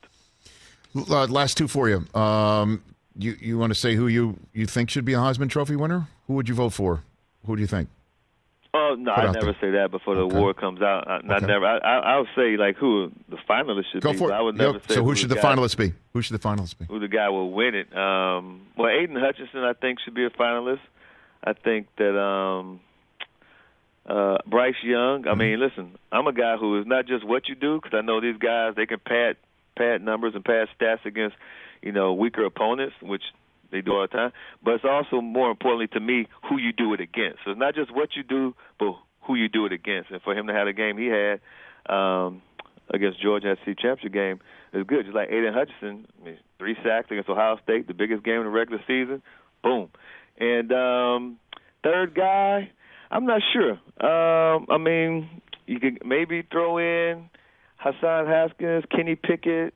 [0.96, 2.06] Uh, last two for you.
[2.20, 2.82] Um,
[3.18, 6.08] you you want to say who you, you think should be a Heisman Trophy winner?
[6.28, 7.04] Who would you vote for?
[7.46, 7.90] Who do you think?
[8.74, 9.56] Oh no, I never there.
[9.60, 10.36] say that before the Okay.
[10.38, 11.06] award comes out.
[11.08, 11.66] I, I never.
[11.66, 14.18] I, I I'll say like who the finalists should Go be.
[14.18, 14.34] for it.
[14.34, 14.62] I would Yep.
[14.74, 15.94] never say so who the should the finalists be?
[16.14, 16.86] Who should the finalists be?
[16.86, 17.88] who the guy will win it.
[17.96, 20.80] Um, well, Aidan Hutchinson, I think, should be a finalist.
[21.44, 22.80] I think that um,
[24.06, 25.28] uh, Bryce Young.
[25.28, 28.02] I mean, listen, I'm a guy who is not just what you do because I
[28.02, 29.36] know these guys they can pad
[29.76, 31.36] pad numbers and pad stats against
[31.82, 33.24] you know weaker opponents, which
[33.72, 34.32] they do all the time.
[34.64, 37.40] But it's also more importantly to me who you do it against.
[37.46, 40.12] So it's not just what you do, but who you do it against.
[40.12, 41.40] And for him to have the game he had
[41.94, 42.42] um,
[42.94, 44.40] against Georgia at the championship game
[44.74, 45.06] is good.
[45.06, 48.44] Just like Aidan Hutchinson, I mean, three sacks against Ohio State, the biggest game in
[48.44, 49.22] the regular season.
[49.64, 49.90] Boom.
[50.40, 51.38] And um,
[51.84, 52.72] third guy,
[53.10, 53.72] I'm not sure.
[54.00, 57.30] Um, I mean, you could maybe throw in
[57.78, 59.74] Hassan Haskins, Kenny Pickett.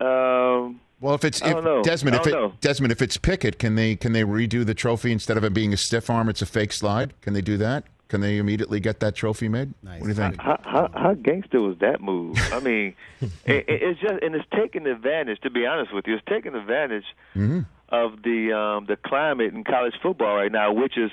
[0.00, 1.82] Um, Well, if it's if.
[1.82, 2.52] Desmond, if it, know.
[2.60, 5.72] Desmond, if it's Pickett, can they can they redo the trophy instead of it being
[5.72, 6.28] a stiff arm?
[6.28, 7.14] It's a fake slide.
[7.22, 7.84] Can they do that?
[8.08, 9.72] Can they immediately get that trophy made?
[9.82, 10.36] What do you think?
[10.40, 12.36] How, how, how gangster was that move?
[12.52, 15.40] I mean, it, it- it's just and it's taking advantage.
[15.42, 17.04] To be honest with you, it's taking advantage
[17.36, 17.60] Mm-hmm.
[17.90, 21.10] of the um, the climate in college football right now, which is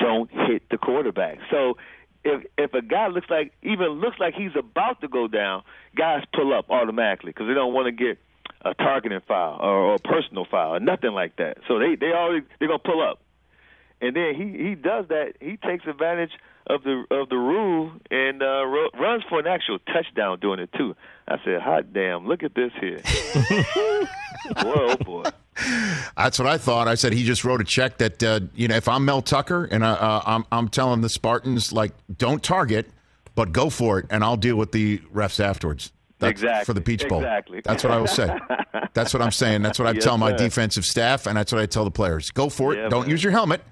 [0.00, 1.38] don't hit the quarterback.
[1.50, 1.76] So
[2.24, 5.62] if if a guy looks like even looks like he's about to go down,
[5.96, 8.18] guys pull up automatically because they don't want to get
[8.62, 11.58] a targeting file or, or a personal file or nothing like that.
[11.68, 13.20] So they they already they're gonna pull up,
[14.00, 15.34] and then he he does that.
[15.40, 16.32] He takes advantage
[16.66, 20.70] of the of the rule and uh, ru- runs for an actual touchdown doing it
[20.76, 20.94] too.
[21.26, 22.26] I said, "Hot damn!
[22.26, 22.98] Look at this here."
[23.50, 24.06] boy,
[24.56, 25.24] oh boy.
[26.16, 26.88] That's what I thought.
[26.88, 29.64] I said he just wrote a check that uh, you know if I'm Mel Tucker
[29.64, 32.90] and I, uh, I'm I'm telling the Spartans like don't target,
[33.34, 35.92] but go for it, and I'll deal with the refs afterwards.
[36.20, 36.64] That's Exactly.
[36.66, 37.18] for the Peach Bowl.
[37.18, 37.60] Exactly.
[37.64, 38.38] That's what I will say.
[38.94, 39.62] That's what I'm saying.
[39.62, 40.36] That's what I Yes, tell my sir.
[40.36, 42.30] defensive staff, and that's what I tell the players.
[42.30, 42.76] Go for it.
[42.78, 43.10] Yeah, don't man.
[43.10, 43.62] use your helmet,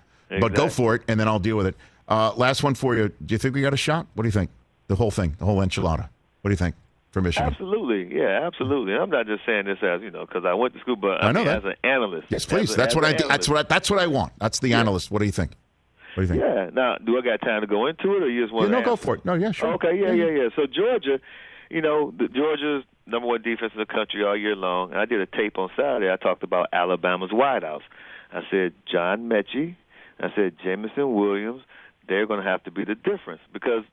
[0.40, 1.76] but go for it, and then I'll deal with it.
[2.08, 3.08] Uh, last one for you.
[3.24, 4.06] Do you think we got a shot?
[4.14, 4.50] What do you think?
[4.88, 6.08] The whole thing, the whole enchilada.
[6.40, 6.74] What do you think
[7.10, 7.50] for Michigan?
[7.50, 8.94] Absolutely, yeah, absolutely.
[8.94, 11.28] I'm not just saying this as you know because I went to school, but I,
[11.28, 11.58] I know mean, that.
[11.58, 12.28] as an analyst.
[12.30, 12.72] Yes, please.
[12.72, 13.10] a- That's what I.
[13.10, 13.28] an do.
[13.28, 13.58] That's what.
[13.58, 14.32] I, that's what I want.
[14.38, 15.10] That's the analyst.
[15.10, 15.50] What do you think?
[16.14, 16.40] What do you think?
[16.42, 16.70] Yeah.
[16.72, 18.68] Now, do I got time to go into it, or you just want?
[18.68, 19.24] Yeah, no, to go for it.
[19.26, 19.74] No, yeah, sure.
[19.74, 20.48] Okay, yeah, yeah, yeah.
[20.56, 21.20] So Georgia,
[21.70, 24.90] you know, the, Georgia's number one defense in the country all year long.
[24.90, 26.10] And I did a tape on Saturday.
[26.10, 27.82] I talked about Alabama's wideouts.
[28.32, 29.76] I said John Metchie.
[30.20, 31.62] I said Jameson Williams.
[32.08, 33.84] They're going to have to be the difference because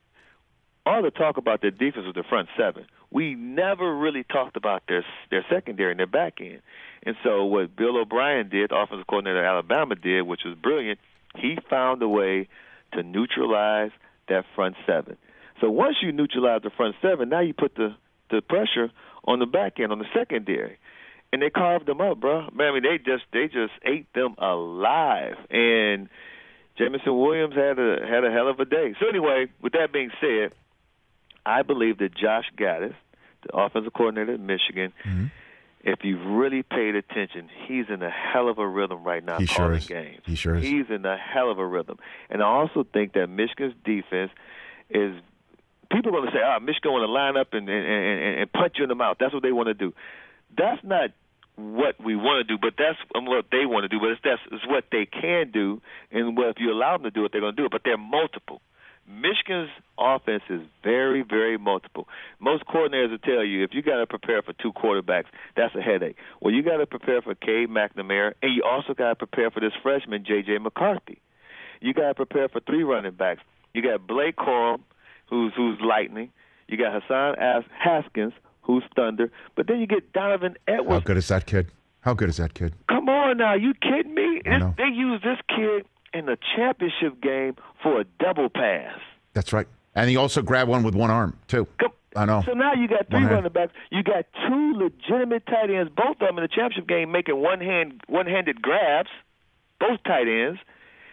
[0.86, 2.86] all the talk about their defense was the front seven.
[3.11, 6.61] We never really talked about their their secondary and their back end.
[7.03, 10.99] And so what Bill O'Brien did, offensive coordinator at Alabama did, which was brilliant,
[11.36, 12.47] he found a way
[12.93, 13.91] to neutralize
[14.28, 15.17] that front seven.
[15.62, 17.95] So once you neutralize the front seven, now you put the
[18.32, 18.91] the pressure
[19.24, 20.78] on the back end, on the secondary.
[21.34, 22.47] And they carved them up, bro.
[22.53, 25.36] Man, I mean, they just they just ate them alive.
[25.49, 26.08] And
[26.78, 28.95] Jameson Williams had a had a hell of a day.
[28.99, 30.51] So anyway, with that being said,
[31.45, 32.93] I believe that Josh Gattis,
[33.47, 35.26] the offensive coordinator at Michigan, Mm-hmm.
[35.84, 39.45] if you've really paid attention, he's in a hell of a rhythm right now He
[39.45, 39.88] sure calling is.
[39.88, 40.22] games.
[40.26, 40.64] He sure is.
[40.64, 41.97] He's in a hell of a rhythm.
[42.30, 44.32] And I also think that Michigan's defense
[44.89, 45.14] is
[45.91, 48.51] people are going to say, "Ah, Michigan want to line up and and, and and
[48.51, 49.93] punch you in the mouth." That's what they want to do.
[50.57, 51.11] That's not
[51.55, 53.99] what we want to do, but that's what they want to do.
[53.99, 55.81] But it's that's it's what they can do,
[56.11, 57.71] and well, if you allow them to do it, they're going to do it.
[57.71, 58.61] But they're multiple.
[59.07, 59.69] Michigan's
[59.99, 62.07] offense is very, very multiple.
[62.39, 65.25] Most coordinators will tell you if you got to prepare for two quarterbacks,
[65.55, 66.15] that's a headache.
[66.41, 69.59] Well, you got to prepare for Cade McNamara, and you also got to prepare for
[69.59, 70.57] this freshman J.J.
[70.57, 71.21] McCarthy.
[71.81, 73.41] You got to prepare for three running backs.
[73.73, 74.81] You got Blake Corum,
[75.30, 76.32] who's who's lightning.
[76.67, 79.32] You got Hassan As- Haskins, who's thunder.
[79.55, 80.89] But then you get Donovan Edwards.
[80.89, 81.67] How good is that kid?
[82.01, 82.73] How good is that kid?
[82.88, 84.41] Come on now, you kidding me?
[84.45, 88.99] They used this kid in the championship game for a double pass.
[89.34, 89.67] That's right.
[89.95, 91.67] And he also grabbed one with one arm too.
[92.15, 92.43] I know.
[92.45, 93.73] So now you got three running backs.
[93.91, 97.59] You got two legitimate tight ends, both of them in the championship game making one
[97.59, 99.09] hand one handed grabs,
[99.80, 100.59] both tight ends.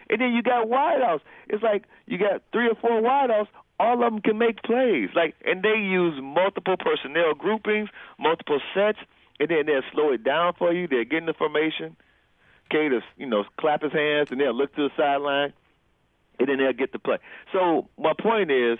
[0.09, 1.21] And then you got wideouts.
[1.49, 3.47] It's like you got three or four wideouts.
[3.79, 5.09] All of them can make plays.
[5.15, 8.99] Like, and they use multiple personnel groupings, multiple sets,
[9.39, 10.87] and then they'll slow it down for you.
[10.87, 11.95] They'll get in the formation.
[12.71, 15.53] To you know, clap his hands, and they'll look to the sideline,
[16.39, 17.17] and then they'll get the play.
[17.51, 18.79] So my point is,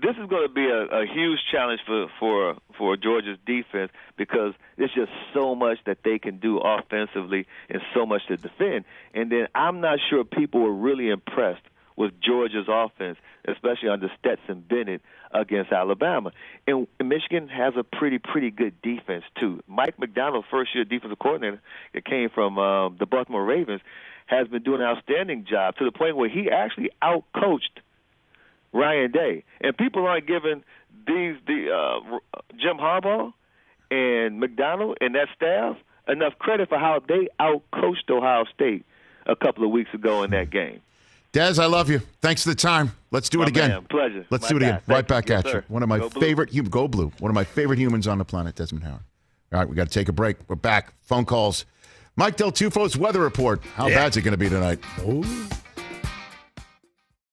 [0.00, 4.52] this is going to be a, a huge challenge for for for Georgia's defense because
[4.76, 8.84] there's just so much that they can do offensively and so much to defend.
[9.14, 11.62] And then I'm not sure people were really impressed
[11.96, 13.18] with Georgia's offense,
[13.48, 16.32] especially under Stetson Bennett against Alabama.
[16.66, 19.62] And, Michigan has a pretty pretty good defense too.
[19.66, 21.60] Mike Macdonald, first year defensive coordinator,
[21.94, 23.80] that came from uh, the Baltimore Ravens,
[24.26, 27.80] has been doing an outstanding job to the point where he actually outcoached
[28.72, 30.64] Ryan Day, and people aren't giving
[31.06, 32.18] these the uh,
[32.56, 33.32] Jim Harbaugh
[33.90, 35.76] and Macdonald and that staff
[36.08, 38.84] enough credit for how they outcoached Ohio State
[39.26, 40.80] a couple of weeks ago in that game.
[41.36, 42.00] Des, I love you.
[42.22, 42.92] Thanks for the time.
[43.10, 43.68] Let's do My it again.
[43.68, 44.24] man, pleasure.
[44.30, 44.80] Let's My do it again.
[44.86, 44.94] guy.
[44.94, 45.34] Right Thank you.
[45.34, 45.62] back Yes, at you.
[45.68, 46.20] One of my Go Blue.
[46.22, 47.12] favorite hum- go blue.
[47.18, 49.02] One of my favorite humans on the planet, Desmond Howard.
[49.52, 50.38] All right, we got to take a break.
[50.48, 50.94] We're back.
[51.02, 51.66] Phone calls.
[52.16, 53.62] Mike Del Tufo's weather report.
[53.74, 53.96] How Yeah.
[53.96, 54.78] bad's it going to be tonight?
[55.00, 55.22] Oh.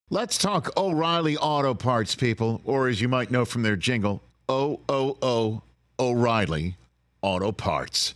[0.10, 4.82] Let's talk O'Reilly Auto Parts, people, or as you might know from their jingle, O
[4.90, 5.62] O O
[5.98, 6.76] O'Reilly
[7.22, 8.16] Auto Parts.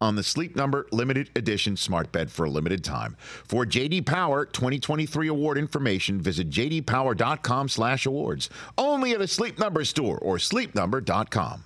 [0.00, 3.16] on the Sleep Number limited edition smart bed for a limited time.
[3.18, 8.50] For JD Power 2023 award information, visit jdpower.com/awards.
[8.76, 11.64] Only at a Sleep Number store or sleepnumber.com.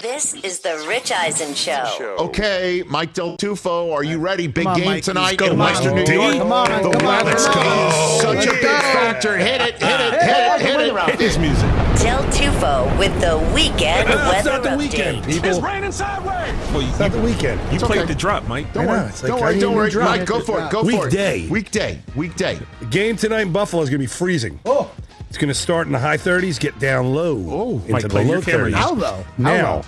[0.00, 2.14] This is the Rich Eisen Show.
[2.18, 4.46] Okay, Mike Del Tufo, are you ready?
[4.46, 5.74] Big on, game Mike, tonight in Mike.
[5.74, 6.36] Western New York.
[6.36, 8.20] come on, the come on, weather's come on.
[8.20, 9.36] such a big factor.
[9.36, 10.96] Hit it, hit it, hit it, hit it.
[11.10, 11.68] Hit this music.
[11.98, 14.78] Del Tufo with the weekend It's weather not the update.
[14.78, 15.60] weekend, It's people.
[15.62, 16.52] raining sideways.
[16.72, 17.60] Well, you, It's not the weekend.
[17.72, 18.08] you played okay.
[18.12, 18.72] the drop, Mike.
[18.72, 19.90] Don't worry, like don't worry, don't worry.
[19.90, 20.70] drop Mike, go for it.
[20.70, 21.12] Go for it.
[21.12, 21.48] Weekday.
[21.48, 22.00] Weekday.
[22.16, 22.58] Weekday.
[22.90, 24.58] Game tonight in Buffalo is going to be freezing.
[24.66, 24.90] Oh,
[25.28, 28.14] It's going to start in the high 30s, get down low Oh, into Mike, the
[28.14, 28.70] low your 30s.
[28.72, 28.78] now.
[28.78, 29.16] how low?
[29.22, 29.82] How Now, low?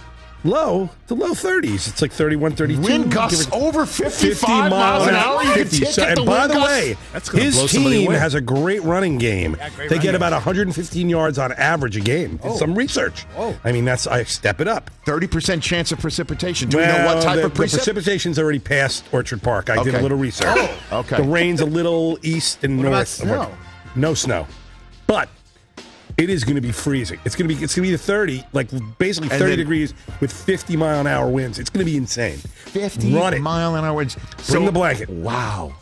[0.47, 1.89] Low, the low 30s.
[1.89, 2.81] It's like 31, 32.
[2.81, 5.43] Wind gusts over 55 miles an hour.
[5.43, 5.79] You 50.
[5.79, 7.33] ticket So- the and by the gusts.
[7.35, 9.57] way, his team has a great running game.
[9.77, 12.37] great they get about 115 yards on average a game.
[12.39, 12.57] Did oh.
[12.57, 13.27] Some research.
[13.37, 13.57] Oh.
[13.65, 14.91] I mean, that's I step it up.
[15.07, 16.69] 30% chance of precipitation.
[16.69, 17.75] Do we know what type the, of the precip?
[17.77, 19.71] precipitation's already past Orchard Park.
[19.71, 20.47] I did a little research.
[20.91, 21.17] Oh, okay.
[21.19, 23.09] The rain's a little east and What north.
[23.09, 23.53] snow?
[23.95, 24.47] No snow,
[25.07, 25.29] but
[26.19, 27.19] it is going to be freezing.
[27.25, 29.95] It's going to be it's going to be the 30, like basically 30 then- degrees
[30.21, 31.59] with 50 mile an hour winds.
[31.59, 32.39] It's going to be insane.
[32.39, 33.41] 50 Run it.
[33.41, 34.17] mile an hour winds.
[34.49, 35.09] Bring the blanket.
[35.09, 35.75] Wow.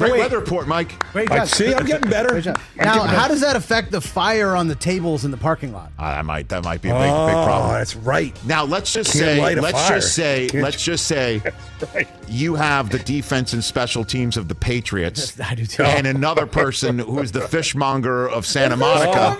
[0.00, 0.18] Great Wait.
[0.20, 0.98] weather report, Mike.
[1.12, 1.48] Great I job.
[1.48, 1.74] see.
[1.74, 2.30] I'm getting better.
[2.30, 2.58] Great job.
[2.74, 5.92] Now, how does that affect the fire on the tables in the parking lot?
[5.98, 7.72] Uh, that might that might be a big oh, big problem.
[7.72, 8.34] that's right.
[8.46, 9.96] Now let's just Can't say let's fire.
[10.00, 10.92] just say Can't let's you?
[10.94, 11.42] just say
[11.94, 12.08] Right.
[12.28, 15.82] you have the defense and special teams of the Patriots I do too.
[15.82, 19.36] and another person who's the fishmonger of Santa Monica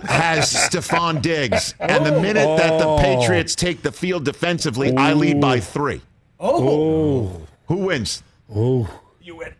[0.06, 1.74] has Stefon Diggs.
[1.80, 2.98] And the minute that the Oh.
[3.00, 6.00] Patriots take the field defensively, I lead by three.
[6.40, 7.42] Oh.
[7.66, 8.22] Who wins?
[8.54, 8.88] Oh.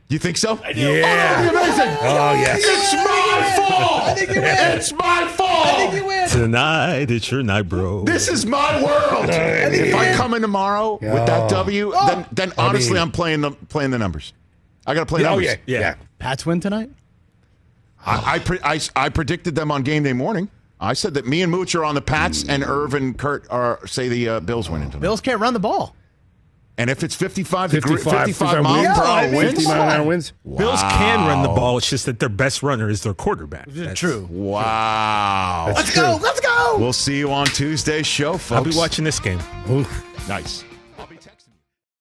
[0.09, 0.55] You think so?
[0.74, 0.74] Yeah.
[0.74, 1.97] Oh, that'd be amazing.
[2.03, 2.61] Oh, yes.
[2.62, 4.03] It's my fault.
[4.18, 6.31] i It's my fault.
[6.31, 8.05] Tonight it's your night, bro.
[8.05, 9.26] This is my world.
[9.31, 13.51] If I come in tomorrow with that W, then then honestly, mean- I'm playing the
[13.53, 14.33] playing the numbers.
[14.87, 15.47] I got to play Oh, numbers.
[15.66, 15.81] yeah.
[15.81, 15.95] Yeah.
[16.18, 16.91] Pats win tonight?
[18.05, 20.49] I I, pre- I I predicted them on game day morning.
[20.81, 23.85] I said that me and Mooch are on the Pats, and Irv and Kurt are
[23.87, 25.01] say the uh, Bills win tonight.
[25.01, 25.95] Bills can't run the ball.
[26.79, 28.99] And if it's 55, degree, 55, 55 miles wins.
[28.99, 30.33] per Yeah, I hour mean, wins, 50 mile an hour wins.
[30.57, 31.76] Bills can run the ball.
[31.79, 33.66] It's just that their best runner is their quarterback.
[33.68, 34.29] That's- True.
[34.31, 35.64] wow.
[35.66, 36.03] That's Let's true.
[36.03, 36.18] go.
[36.22, 36.76] Let's go.
[36.79, 38.53] We'll see you on Tuesday's show, folks.
[38.53, 39.41] I'll be watching this game.
[39.70, 40.05] Oof.
[40.29, 40.64] Nice.